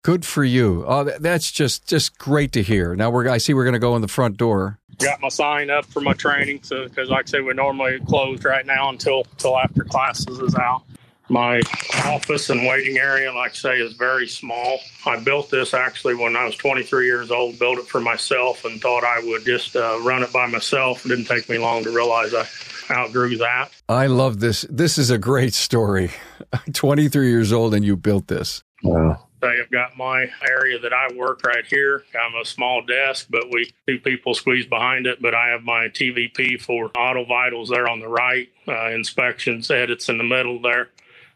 Good 0.04 0.26
for 0.26 0.44
you. 0.44 0.84
Oh, 0.88 1.04
that's 1.04 1.52
just 1.52 1.88
just 1.88 2.18
great 2.18 2.52
to 2.54 2.64
hear. 2.64 2.96
Now 2.96 3.10
we're 3.10 3.30
I 3.30 3.38
see 3.38 3.54
we're 3.54 3.64
going 3.64 3.74
to 3.74 3.80
go 3.80 3.96
in 3.96 4.02
the 4.02 4.08
front 4.08 4.38
door. 4.38 4.80
Got 5.04 5.22
my 5.22 5.30
sign 5.30 5.70
up 5.70 5.86
for 5.86 6.02
my 6.02 6.14
training, 6.14 6.62
so 6.64 6.88
because 6.88 7.10
like 7.10 7.28
I 7.28 7.30
said, 7.30 7.46
we're 7.46 7.54
normally 7.54 8.00
closed 8.08 8.46
right 8.46 8.66
now 8.66 8.90
until 8.90 9.24
until 9.32 9.58
after 9.58 9.84
classes 9.84 10.40
is 10.40 10.56
out. 10.56 10.84
My 11.30 11.62
office 12.04 12.50
and 12.50 12.68
waiting 12.68 12.98
area, 12.98 13.32
like 13.32 13.52
I 13.52 13.56
say, 13.56 13.80
is 13.80 13.94
very 13.94 14.28
small. 14.28 14.80
I 15.06 15.18
built 15.18 15.50
this 15.50 15.74
actually 15.74 16.16
when 16.16 16.36
I 16.36 16.44
was 16.44 16.58
23 16.58 17.06
years 17.06 17.32
old. 17.32 17.58
Built 17.58 17.80
it 17.80 17.88
for 17.88 18.02
myself 18.02 18.66
and 18.66 18.82
thought 18.82 19.06
I 19.06 19.22
would 19.24 19.46
just 19.46 19.76
uh, 19.78 19.98
run 20.02 20.24
it 20.24 20.34
by 20.34 20.48
myself. 20.48 21.06
It 21.06 21.10
didn't 21.10 21.26
take 21.26 21.48
me 21.48 21.58
long 21.58 21.86
to 21.86 21.90
realize 21.90 22.34
I 22.34 22.46
outgrew 22.92 23.38
that. 23.38 23.70
I 23.88 24.08
love 24.08 24.42
this. 24.42 24.66
This 24.70 24.98
is 24.98 25.10
a 25.10 25.18
great 25.18 25.54
story. 25.54 26.12
23 26.74 27.30
years 27.30 27.54
old 27.54 27.74
and 27.74 27.86
you 27.86 27.96
built 27.96 28.28
this. 28.28 28.62
Wow. 28.84 29.28
I've 29.44 29.72
got 29.72 29.98
my 29.98 30.28
area 30.48 30.80
that 30.80 30.94
I 30.94 31.14
work 31.14 31.44
right 31.44 31.66
here. 31.66 32.04
I'm 32.20 32.36
a 32.40 32.46
small 32.46 32.84
desk, 32.86 33.28
but 33.30 33.52
we 33.52 33.72
two 33.88 34.00
people 34.00 34.34
squeeze 34.34 34.66
behind 34.66 35.08
it. 35.08 35.22
But 35.22 35.36
I 35.36 35.50
have 35.50 35.64
my 35.64 35.88
TVP 35.88 36.62
for 36.62 36.92
auto 36.98 37.26
vitals 37.26 37.70
there 37.70 37.88
on 37.88 38.00
the 38.00 38.08
right, 38.08 38.50
uh, 38.68 38.90
inspections, 38.90 39.72
edits 39.72 40.10
in 40.10 40.18
the 40.18 40.24
middle 40.24 40.62
there. 40.62 40.90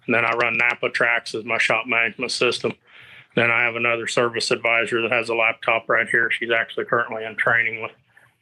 And 0.05 0.13
then 0.13 0.25
I 0.25 0.33
run 0.33 0.57
NAPA 0.57 0.89
TRACS 0.89 1.35
as 1.35 1.45
my 1.45 1.57
shop 1.57 1.87
management 1.87 2.31
system. 2.31 2.73
Then 3.35 3.51
I 3.51 3.63
have 3.63 3.75
another 3.75 4.07
service 4.07 4.51
advisor 4.51 5.01
that 5.01 5.11
has 5.11 5.29
a 5.29 5.35
laptop 5.35 5.89
right 5.89 6.07
here. 6.07 6.31
She's 6.31 6.51
actually 6.51 6.85
currently 6.85 7.25
in 7.25 7.35
training 7.35 7.81
with, 7.81 7.91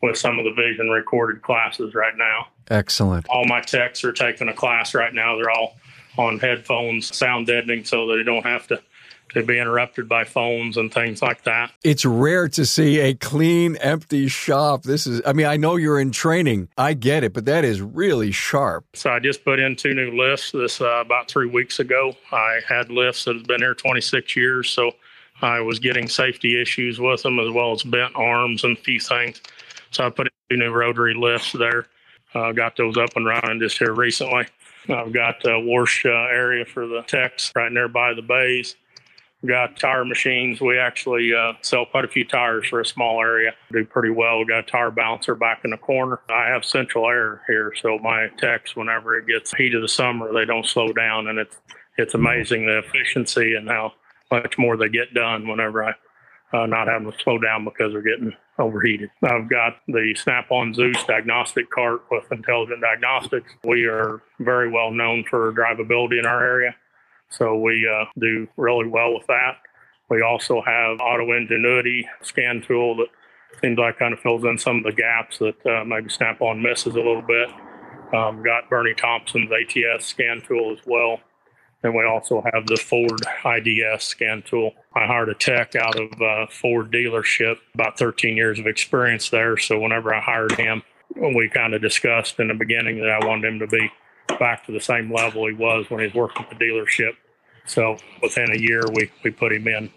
with 0.02 0.18
some 0.18 0.38
of 0.38 0.46
the 0.46 0.52
vision 0.52 0.90
recorded 0.90 1.42
classes 1.42 1.96
right 1.96 2.16
now. 2.16 2.48
Excellent. 2.70 3.28
All 3.30 3.46
my 3.46 3.62
techs 3.62 4.04
are 4.04 4.12
taking 4.12 4.50
a 4.50 4.54
class 4.54 4.94
right 4.94 5.14
now. 5.14 5.36
They're 5.36 5.50
all 5.50 5.78
on 6.18 6.38
headphones, 6.38 7.16
sound 7.16 7.48
deadening, 7.48 7.86
so 7.86 8.08
they 8.08 8.24
don't 8.24 8.46
have 8.46 8.68
to 8.68 8.82
to 9.34 9.44
be 9.44 9.60
interrupted 9.60 10.08
by 10.08 10.24
phones 10.24 10.78
and 10.78 10.94
things 10.94 11.22
like 11.22 11.44
that. 11.44 11.72
It's 11.84 12.06
rare 12.06 12.48
to 12.50 12.66
see 12.66 13.00
a 13.00 13.14
clean, 13.14 13.76
empty 13.78 14.28
shop. 14.28 14.84
This 14.84 15.08
is, 15.08 15.22
I 15.26 15.34
mean, 15.34 15.48
I 15.48 15.58
know 15.58 15.76
you're 15.76 16.00
in 16.00 16.12
training. 16.12 16.70
I 16.78 16.94
get 16.94 17.24
it, 17.24 17.34
but 17.34 17.46
that 17.46 17.66
is 17.66 17.82
really 17.82 18.32
sharp. 18.32 18.86
So 18.94 19.12
I 19.12 19.20
just 19.20 19.44
put 19.44 19.60
in 19.60 19.76
two 19.76 19.94
new 19.94 20.12
lifts 20.12 20.52
this 20.52 20.82
uh, 20.82 21.02
about 21.02 21.30
three 21.30 21.48
weeks 21.48 21.80
ago. 21.80 22.16
I 22.32 22.60
had 22.68 22.90
lifts 22.90 23.26
that 23.26 23.36
have 23.36 23.48
been 23.48 23.62
here 23.62 23.74
26 23.74 24.36
years. 24.36 24.70
So 24.70 24.92
I 25.42 25.60
was 25.62 25.80
getting 25.80 26.08
safety 26.08 26.62
issues 26.62 27.00
with 27.00 27.24
them 27.24 27.40
as 27.40 27.52
well 27.52 27.72
as 27.72 27.84
bent 27.84 28.16
arms 28.16 28.64
and 28.64 28.78
a 28.78 28.82
few 28.82 29.00
things. 29.00 29.42
So 29.92 30.06
I 30.06 30.10
put 30.10 30.28
in 30.28 30.32
two 30.50 30.58
new 30.58 30.72
rotary 30.72 31.16
lifts 31.16 31.52
there. 31.54 31.88
Uh, 32.34 32.52
got 32.52 32.76
those 32.78 32.98
up 32.98 33.16
and 33.16 33.26
running 33.26 33.60
just 33.60 33.78
here 33.78 33.94
recently. 33.94 34.46
I've 34.90 35.14
got 35.14 35.46
a 35.46 35.60
wash 35.60 36.06
uh, 36.06 36.10
area 36.10 36.66
for 36.66 36.88
the 36.88 37.04
techs 37.04 37.52
right 37.56 37.72
nearby 37.72 38.14
the 38.14 38.22
bays. 38.22 38.76
Got 39.46 39.78
tire 39.78 40.06
machines. 40.06 40.62
We 40.62 40.80
actually 40.80 41.34
uh, 41.34 41.54
sell 41.62 41.86
quite 41.86 42.06
a 42.06 42.08
few 42.08 42.24
tires 42.24 42.68
for 42.68 42.80
a 42.80 42.86
small 42.86 43.20
area. 43.22 43.52
Do 43.74 43.84
pretty 43.84 44.10
well. 44.10 44.40
We 44.40 44.46
got 44.46 44.60
a 44.60 44.64
tire 44.64 44.92
balancer 44.92 45.36
back 45.36 45.62
in 45.66 45.72
the 45.72 45.78
corner. 45.78 46.22
I 46.30 46.48
have 46.48 46.64
central 46.64 47.10
air 47.10 47.42
here, 47.48 47.74
so 47.76 48.00
my 48.00 48.30
techs, 48.38 48.76
whenever 48.76 49.18
it 49.18 49.28
gets 49.28 49.54
heat 49.54 49.76
of 49.76 49.82
the 49.82 49.90
summer, 49.90 50.32
they 50.32 50.46
don't 50.46 50.66
slow 50.66 50.94
down, 50.94 51.28
and 51.28 51.40
it's 51.40 51.58
it's 51.98 52.14
amazing 52.14 52.66
the 52.66 52.80
efficiency 52.80 53.56
and 53.56 53.68
how 53.68 53.94
much 54.32 54.58
more 54.58 54.78
they 54.78 54.90
get 54.90 55.14
done 55.14 55.48
whenever 55.48 55.84
I 55.84 55.94
uh, 56.54 56.66
not 56.66 56.88
having 56.88 57.12
to 57.12 57.18
slow 57.20 57.38
down 57.38 57.66
because 57.66 57.92
they're 57.92 58.02
getting 58.02 58.34
overheated. 58.60 59.10
I've 59.24 59.50
got 59.50 59.78
the 59.88 60.14
Snap 60.16 60.52
on 60.52 60.74
Zeus 60.74 61.04
diagnostic 61.04 61.70
cart 61.72 62.04
with 62.12 62.32
intelligent 62.32 62.82
diagnostics. 62.82 63.52
We 63.64 63.86
are 63.86 64.22
very 64.40 64.70
well 64.72 64.92
known 64.92 65.26
for 65.30 65.52
drivability 65.52 66.20
in 66.20 66.26
our 66.26 66.46
area, 66.46 66.76
so 67.38 67.58
we 67.58 67.88
uh, 67.90 68.06
do 68.20 68.48
really 68.58 68.88
well 68.88 69.14
with 69.14 69.28
that. 69.28 69.58
We 70.10 70.22
also 70.22 70.62
have 70.62 71.00
Auto 71.00 71.32
Ingenuity 71.32 72.08
scan 72.22 72.62
tool 72.62 72.96
that 72.98 73.08
seems 73.62 73.78
like 73.78 73.98
kind 73.98 74.14
of 74.14 74.20
fills 74.20 74.44
in 74.44 74.58
some 74.58 74.78
of 74.78 74.84
the 74.84 74.92
gaps 74.92 75.40
that 75.40 75.66
uh, 75.66 75.84
maybe 75.84 76.10
Snap 76.10 76.42
on 76.42 76.62
misses 76.62 76.94
a 76.94 76.98
little 76.98 77.22
bit. 77.22 77.50
Um, 78.14 78.44
got 78.44 78.70
Bernie 78.70 78.94
Thompson's 78.94 79.50
ATS 79.52 80.06
scan 80.06 80.44
tool 80.48 80.76
as 80.78 80.86
well. 80.86 81.20
And 81.82 81.96
we 81.96 82.06
also 82.06 82.44
have 82.54 82.68
the 82.68 82.78
Ford 82.78 83.22
IDS 83.44 84.04
scan 84.04 84.44
tool. 84.44 84.72
I 84.96 85.06
hired 85.06 85.30
a 85.30 85.34
tech 85.34 85.76
out 85.76 86.00
of 86.00 86.22
uh, 86.22 86.48
Ford 86.50 86.92
dealership, 86.92 87.58
about 87.74 87.98
13 87.98 88.38
years 88.38 88.60
of 88.60 88.68
experience 88.68 89.30
there. 89.30 89.58
So 89.58 89.80
whenever 89.80 90.14
I 90.14 90.22
hired 90.22 90.54
him, 90.54 90.84
we 91.16 91.50
kind 91.50 91.74
of 91.74 91.82
discussed 91.82 92.40
in 92.40 92.48
the 92.48 92.54
beginning 92.54 93.00
that 93.00 93.10
I 93.10 93.26
wanted 93.26 93.52
him 93.52 93.60
to 93.60 93.68
be 93.68 93.92
back 94.40 94.66
to 94.66 94.72
the 94.72 94.80
same 94.80 95.12
level 95.14 95.48
he 95.48 95.54
was 95.54 95.90
when 95.90 96.00
he 96.00 96.06
was 96.06 96.16
working 96.16 96.46
at 96.50 96.58
the 96.58 96.66
dealership. 96.66 97.14
So 97.66 97.98
within 98.22 98.52
a 98.52 98.58
year, 98.58 98.84
we, 98.94 99.12
we 99.24 99.32
put 99.32 99.54
him 99.54 99.68
in 99.68 99.90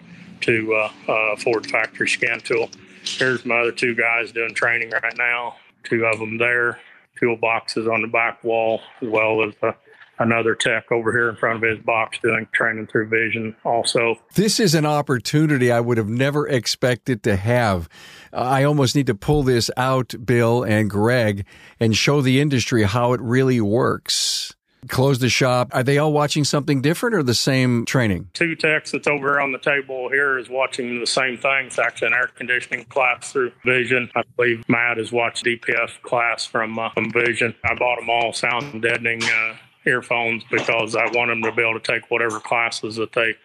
to 0.42 0.74
uh, 0.74 1.12
uh, 1.12 1.36
Ford 1.36 1.66
factory 1.66 2.08
scan 2.08 2.40
tool. 2.40 2.70
Here's 3.04 3.44
my 3.44 3.60
other 3.60 3.72
two 3.72 3.94
guys 3.94 4.32
doing 4.32 4.54
training 4.54 4.90
right 4.90 5.16
now. 5.16 5.56
Two 5.84 6.04
of 6.04 6.18
them 6.18 6.38
there, 6.38 6.80
toolboxes 7.20 7.92
on 7.92 8.02
the 8.02 8.08
back 8.08 8.42
wall, 8.42 8.80
as 9.00 9.08
well 9.08 9.42
as 9.44 9.54
the 9.60 9.74
another 10.18 10.54
tech 10.54 10.90
over 10.90 11.12
here 11.12 11.28
in 11.28 11.36
front 11.36 11.62
of 11.62 11.70
his 11.70 11.78
box 11.84 12.18
doing 12.22 12.46
training 12.52 12.86
through 12.86 13.08
vision 13.08 13.54
also. 13.64 14.16
This 14.34 14.58
is 14.58 14.74
an 14.74 14.86
opportunity 14.86 15.70
I 15.70 15.80
would 15.80 15.98
have 15.98 16.08
never 16.08 16.48
expected 16.48 17.22
to 17.24 17.36
have. 17.36 17.88
I 18.32 18.64
almost 18.64 18.94
need 18.94 19.06
to 19.08 19.14
pull 19.14 19.42
this 19.42 19.70
out, 19.76 20.14
Bill 20.24 20.62
and 20.62 20.88
Greg, 20.90 21.44
and 21.78 21.96
show 21.96 22.20
the 22.20 22.40
industry 22.40 22.84
how 22.84 23.12
it 23.12 23.20
really 23.20 23.60
works. 23.60 24.55
Close 24.88 25.18
the 25.18 25.28
shop. 25.28 25.70
Are 25.72 25.82
they 25.82 25.98
all 25.98 26.12
watching 26.12 26.44
something 26.44 26.80
different 26.80 27.14
or 27.14 27.22
the 27.22 27.34
same 27.34 27.84
training? 27.84 28.28
Two 28.32 28.54
techs 28.54 28.92
that's 28.92 29.06
over 29.06 29.40
on 29.40 29.52
the 29.52 29.58
table 29.58 30.08
here 30.08 30.38
is 30.38 30.48
watching 30.48 31.00
the 31.00 31.06
same 31.06 31.36
thing. 31.38 31.66
It's 31.66 31.78
actually 31.78 32.08
an 32.08 32.14
air 32.14 32.28
conditioning 32.34 32.84
class 32.86 33.32
through 33.32 33.52
Vision. 33.64 34.10
I 34.14 34.22
believe 34.36 34.68
Matt 34.68 34.98
has 34.98 35.12
watched 35.12 35.44
DPF 35.44 36.02
class 36.02 36.46
from, 36.46 36.78
uh, 36.78 36.90
from 36.90 37.10
Vision. 37.12 37.54
I 37.64 37.74
bought 37.74 37.98
them 38.00 38.10
all 38.10 38.32
sound 38.32 38.82
deadening 38.82 39.22
uh, 39.22 39.54
earphones 39.86 40.42
because 40.50 40.96
I 40.96 41.04
want 41.12 41.30
them 41.30 41.42
to 41.42 41.52
be 41.52 41.62
able 41.62 41.78
to 41.78 41.92
take 41.92 42.10
whatever 42.10 42.40
classes 42.40 42.96
that 42.96 43.12
they 43.12 43.36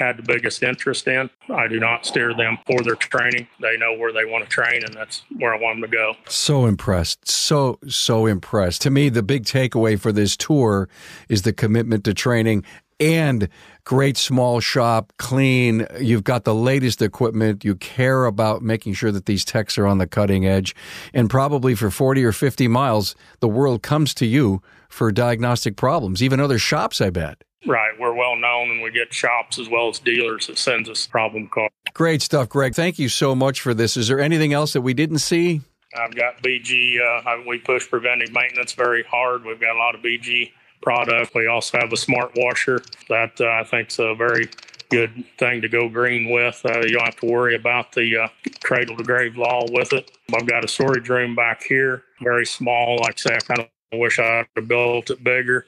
had 0.00 0.16
the 0.16 0.22
biggest 0.22 0.62
interest 0.62 1.06
in. 1.06 1.30
I 1.48 1.68
do 1.68 1.78
not 1.78 2.04
steer 2.04 2.34
them 2.34 2.58
for 2.66 2.82
their 2.82 2.96
training. 2.96 3.46
They 3.60 3.76
know 3.76 3.96
where 3.96 4.12
they 4.12 4.24
want 4.24 4.42
to 4.42 4.50
train, 4.50 4.82
and 4.82 4.94
that's 4.94 5.22
where 5.36 5.54
I 5.54 5.58
want 5.58 5.80
them 5.80 5.88
to 5.88 5.96
go. 5.96 6.14
So 6.26 6.66
impressed. 6.66 7.28
So, 7.28 7.78
so 7.86 8.26
impressed. 8.26 8.82
To 8.82 8.90
me, 8.90 9.10
the 9.10 9.22
big 9.22 9.44
takeaway 9.44 10.00
for 10.00 10.10
this 10.10 10.36
tour 10.36 10.88
is 11.28 11.42
the 11.42 11.52
commitment 11.52 12.02
to 12.04 12.14
training 12.14 12.64
and 12.98 13.48
great 13.84 14.16
small 14.16 14.60
shop, 14.60 15.12
clean. 15.18 15.86
You've 15.98 16.24
got 16.24 16.44
the 16.44 16.54
latest 16.54 17.00
equipment. 17.00 17.64
You 17.64 17.74
care 17.74 18.26
about 18.26 18.62
making 18.62 18.94
sure 18.94 19.10
that 19.10 19.26
these 19.26 19.44
techs 19.44 19.78
are 19.78 19.86
on 19.86 19.98
the 19.98 20.06
cutting 20.06 20.46
edge. 20.46 20.74
And 21.14 21.30
probably 21.30 21.74
for 21.74 21.90
40 21.90 22.24
or 22.24 22.32
50 22.32 22.68
miles, 22.68 23.14
the 23.40 23.48
world 23.48 23.82
comes 23.82 24.14
to 24.14 24.26
you 24.26 24.62
for 24.88 25.10
diagnostic 25.10 25.76
problems, 25.76 26.22
even 26.22 26.40
other 26.40 26.58
shops, 26.58 27.00
I 27.00 27.10
bet. 27.10 27.42
Right. 27.66 27.92
We're 27.98 28.14
well 28.14 28.36
known 28.36 28.70
and 28.70 28.82
we 28.82 28.90
get 28.90 29.12
shops 29.12 29.58
as 29.58 29.68
well 29.68 29.88
as 29.88 29.98
dealers 29.98 30.46
that 30.46 30.58
sends 30.58 30.88
us 30.88 31.06
problem 31.06 31.48
calls. 31.48 31.70
Great 31.92 32.22
stuff, 32.22 32.48
Greg. 32.48 32.74
Thank 32.74 32.98
you 32.98 33.08
so 33.08 33.34
much 33.34 33.60
for 33.60 33.74
this. 33.74 33.96
Is 33.96 34.08
there 34.08 34.20
anything 34.20 34.52
else 34.52 34.72
that 34.72 34.80
we 34.80 34.94
didn't 34.94 35.18
see? 35.18 35.60
I've 35.94 36.14
got 36.14 36.42
BG. 36.42 37.00
Uh, 37.00 37.42
we 37.46 37.58
push 37.58 37.88
preventive 37.88 38.32
maintenance 38.32 38.72
very 38.72 39.02
hard. 39.02 39.44
We've 39.44 39.60
got 39.60 39.74
a 39.74 39.78
lot 39.78 39.94
of 39.94 40.02
BG 40.02 40.52
product. 40.82 41.34
We 41.34 41.46
also 41.46 41.78
have 41.78 41.92
a 41.92 41.96
smart 41.96 42.32
washer 42.36 42.80
that 43.08 43.40
uh, 43.40 43.48
I 43.48 43.64
think 43.64 43.90
is 43.90 43.98
a 43.98 44.14
very 44.14 44.48
good 44.90 45.24
thing 45.38 45.60
to 45.62 45.68
go 45.68 45.88
green 45.88 46.30
with. 46.30 46.60
Uh, 46.64 46.80
you 46.80 46.92
don't 46.92 47.04
have 47.04 47.16
to 47.16 47.26
worry 47.26 47.54
about 47.54 47.92
the 47.92 48.24
uh, 48.24 48.28
cradle 48.62 48.96
to 48.96 49.04
grave 49.04 49.36
law 49.36 49.64
with 49.70 49.92
it. 49.92 50.10
I've 50.34 50.46
got 50.46 50.64
a 50.64 50.68
storage 50.68 51.08
room 51.08 51.34
back 51.34 51.62
here, 51.62 52.02
very 52.20 52.46
small. 52.46 52.98
Like 52.98 53.14
I 53.14 53.30
say, 53.30 53.36
I 53.36 53.40
kind 53.40 53.60
of 53.60 53.98
wish 53.98 54.18
I 54.18 54.46
had 54.54 54.68
built 54.68 55.10
it 55.10 55.22
bigger, 55.22 55.66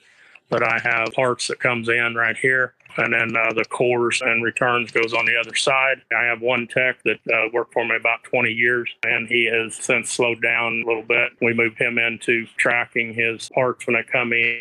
but 0.53 0.63
I 0.63 0.79
have 0.85 1.15
parts 1.15 1.49
that 1.49 1.61
comes 1.61 1.89
in 1.89 2.15
right 2.15 2.37
here. 2.37 2.75
And 2.99 3.15
then 3.15 3.35
uh, 3.35 3.55
the 3.55 3.65
cores 3.65 4.21
and 4.21 4.45
returns 4.45 4.93
goes 4.93 5.15
on 5.15 5.25
the 5.25 5.35
other 5.41 5.55
side. 5.55 6.03
I 6.15 6.25
have 6.25 6.43
one 6.43 6.69
tech 6.69 7.03
that 7.05 7.21
uh, 7.33 7.49
worked 7.55 7.73
for 7.73 7.87
me 7.87 7.97
about 7.97 8.23
20 8.25 8.51
years, 8.51 8.91
and 9.03 9.27
he 9.27 9.47
has 9.47 9.75
since 9.75 10.11
slowed 10.11 10.43
down 10.43 10.83
a 10.85 10.87
little 10.87 11.03
bit. 11.03 11.33
We 11.41 11.55
moved 11.55 11.79
him 11.79 11.97
into 11.97 12.47
tracking 12.59 13.15
his 13.15 13.49
parts 13.55 13.87
when 13.87 13.97
they 13.97 14.03
come 14.03 14.35
in 14.35 14.61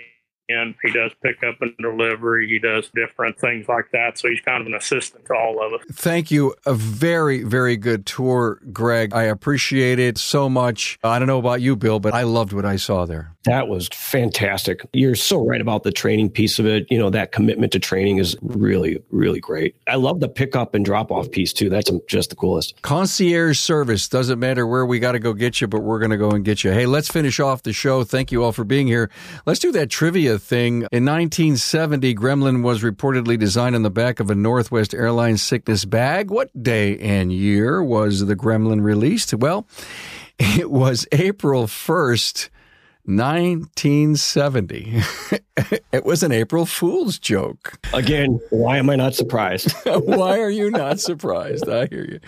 in. 0.51 0.75
He 0.83 0.91
does 0.91 1.11
pick 1.23 1.43
up 1.43 1.61
and 1.61 1.73
delivery. 1.77 2.47
He 2.47 2.59
does 2.59 2.89
different 2.93 3.39
things 3.39 3.67
like 3.67 3.91
that. 3.93 4.19
So 4.19 4.29
he's 4.29 4.41
kind 4.41 4.61
of 4.61 4.67
an 4.67 4.75
assistant 4.75 5.25
to 5.25 5.33
all 5.33 5.65
of 5.65 5.73
us. 5.73 5.81
Thank 5.91 6.31
you. 6.31 6.53
A 6.65 6.73
very, 6.73 7.43
very 7.43 7.77
good 7.77 8.05
tour, 8.05 8.59
Greg. 8.71 9.13
I 9.13 9.23
appreciate 9.23 9.99
it 9.99 10.17
so 10.17 10.49
much. 10.49 10.99
I 11.03 11.19
don't 11.19 11.27
know 11.27 11.39
about 11.39 11.61
you, 11.61 11.75
Bill, 11.75 11.99
but 11.99 12.13
I 12.13 12.23
loved 12.23 12.53
what 12.53 12.65
I 12.65 12.75
saw 12.75 13.05
there. 13.05 13.33
That 13.43 13.67
was 13.67 13.87
fantastic. 13.91 14.85
You're 14.93 15.15
so 15.15 15.43
right 15.43 15.61
about 15.61 15.81
the 15.81 15.91
training 15.91 16.29
piece 16.29 16.59
of 16.59 16.67
it. 16.67 16.85
You 16.91 16.99
know, 16.99 17.09
that 17.09 17.31
commitment 17.31 17.71
to 17.71 17.79
training 17.79 18.19
is 18.19 18.35
really, 18.41 19.01
really 19.09 19.39
great. 19.39 19.75
I 19.87 19.95
love 19.95 20.19
the 20.19 20.29
pickup 20.29 20.75
and 20.75 20.85
drop 20.85 21.11
off 21.11 21.31
piece 21.31 21.51
too. 21.51 21.69
That's 21.69 21.89
just 22.07 22.29
the 22.29 22.35
coolest. 22.35 22.79
Concierge 22.83 23.57
service. 23.57 24.07
Doesn't 24.07 24.37
matter 24.37 24.67
where 24.67 24.85
we 24.85 24.99
got 24.99 25.13
to 25.13 25.19
go 25.19 25.33
get 25.33 25.59
you, 25.59 25.67
but 25.67 25.79
we're 25.79 25.97
going 25.97 26.11
to 26.11 26.17
go 26.17 26.29
and 26.29 26.45
get 26.45 26.63
you. 26.63 26.71
Hey, 26.71 26.85
let's 26.85 27.07
finish 27.07 27.39
off 27.39 27.63
the 27.63 27.73
show. 27.73 28.03
Thank 28.03 28.31
you 28.31 28.43
all 28.43 28.51
for 28.51 28.63
being 28.63 28.85
here. 28.85 29.09
Let's 29.45 29.59
do 29.59 29.71
that 29.71 29.89
trivia 29.89 30.37
thing. 30.41 30.87
In 30.91 31.05
1970, 31.05 32.15
Gremlin 32.15 32.63
was 32.63 32.81
reportedly 32.81 33.37
designed 33.37 33.75
on 33.75 33.83
the 33.83 33.89
back 33.89 34.19
of 34.19 34.29
a 34.29 34.35
Northwest 34.35 34.93
Airlines 34.93 35.41
sickness 35.41 35.85
bag. 35.85 36.29
What 36.29 36.49
day 36.61 36.97
and 36.97 37.31
year 37.31 37.83
was 37.83 38.25
the 38.25 38.35
Gremlin 38.35 38.81
released? 38.81 39.33
Well, 39.33 39.67
it 40.39 40.71
was 40.71 41.07
April 41.11 41.67
1st. 41.67 42.49
1970. 43.05 45.01
it 45.91 46.05
was 46.05 46.23
an 46.23 46.31
April 46.31 46.65
Fool's 46.65 47.19
joke. 47.19 47.79
Again, 47.93 48.39
why 48.49 48.77
am 48.77 48.89
I 48.89 48.95
not 48.95 49.15
surprised? 49.15 49.71
why 49.85 50.39
are 50.39 50.49
you 50.49 50.71
not 50.71 50.99
surprised? 50.99 51.67
I 51.67 51.87
hear 51.87 52.05
you. 52.05 52.19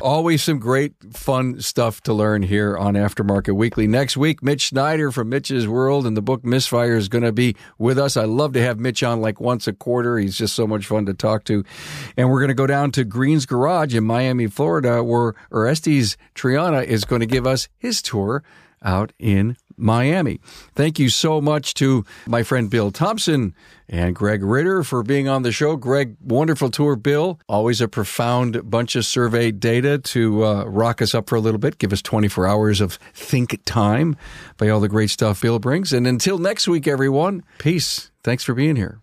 Always 0.00 0.42
some 0.42 0.58
great, 0.58 0.94
fun 1.12 1.60
stuff 1.60 2.00
to 2.02 2.12
learn 2.12 2.42
here 2.42 2.76
on 2.76 2.94
Aftermarket 2.94 3.54
Weekly. 3.54 3.86
Next 3.86 4.16
week, 4.16 4.42
Mitch 4.42 4.62
Schneider 4.62 5.10
from 5.10 5.28
Mitch's 5.28 5.66
World 5.66 6.06
and 6.06 6.16
the 6.16 6.22
book 6.22 6.44
Misfire 6.44 6.96
is 6.96 7.08
going 7.08 7.24
to 7.24 7.32
be 7.32 7.56
with 7.78 7.98
us. 7.98 8.16
I 8.16 8.24
love 8.24 8.52
to 8.54 8.62
have 8.62 8.78
Mitch 8.78 9.02
on 9.02 9.20
like 9.20 9.40
once 9.40 9.66
a 9.66 9.72
quarter. 9.72 10.18
He's 10.18 10.36
just 10.36 10.54
so 10.54 10.66
much 10.66 10.86
fun 10.86 11.06
to 11.06 11.14
talk 11.14 11.44
to. 11.44 11.64
And 12.16 12.30
we're 12.30 12.40
going 12.40 12.48
to 12.48 12.54
go 12.54 12.66
down 12.66 12.92
to 12.92 13.04
Green's 13.04 13.46
Garage 13.46 13.94
in 13.94 14.04
Miami, 14.04 14.46
Florida, 14.46 15.02
where 15.02 15.34
Orestes 15.50 16.16
Triana 16.34 16.84
is 16.84 17.04
going 17.04 17.20
to 17.20 17.26
give 17.26 17.46
us 17.46 17.68
his 17.78 18.02
tour 18.02 18.42
out 18.82 19.12
in 19.18 19.56
Miami. 19.80 20.40
Thank 20.74 20.98
you 20.98 21.08
so 21.08 21.40
much 21.40 21.74
to 21.74 22.04
my 22.26 22.42
friend 22.42 22.70
Bill 22.70 22.90
Thompson 22.90 23.54
and 23.88 24.14
Greg 24.14 24.42
Ritter 24.42 24.84
for 24.84 25.02
being 25.02 25.28
on 25.28 25.42
the 25.42 25.52
show. 25.52 25.76
Greg, 25.76 26.16
wonderful 26.22 26.70
tour, 26.70 26.96
Bill. 26.96 27.40
Always 27.48 27.80
a 27.80 27.88
profound 27.88 28.70
bunch 28.70 28.94
of 28.96 29.04
survey 29.04 29.50
data 29.50 29.98
to 29.98 30.44
uh, 30.44 30.64
rock 30.64 31.02
us 31.02 31.14
up 31.14 31.28
for 31.28 31.36
a 31.36 31.40
little 31.40 31.58
bit, 31.58 31.78
give 31.78 31.92
us 31.92 32.02
24 32.02 32.46
hours 32.46 32.80
of 32.80 32.94
think 33.14 33.58
time 33.64 34.16
by 34.56 34.68
all 34.68 34.80
the 34.80 34.88
great 34.88 35.10
stuff 35.10 35.42
Bill 35.42 35.58
brings. 35.58 35.92
And 35.92 36.06
until 36.06 36.38
next 36.38 36.68
week, 36.68 36.86
everyone, 36.86 37.42
peace. 37.58 38.10
Thanks 38.22 38.44
for 38.44 38.54
being 38.54 38.76
here. 38.76 39.00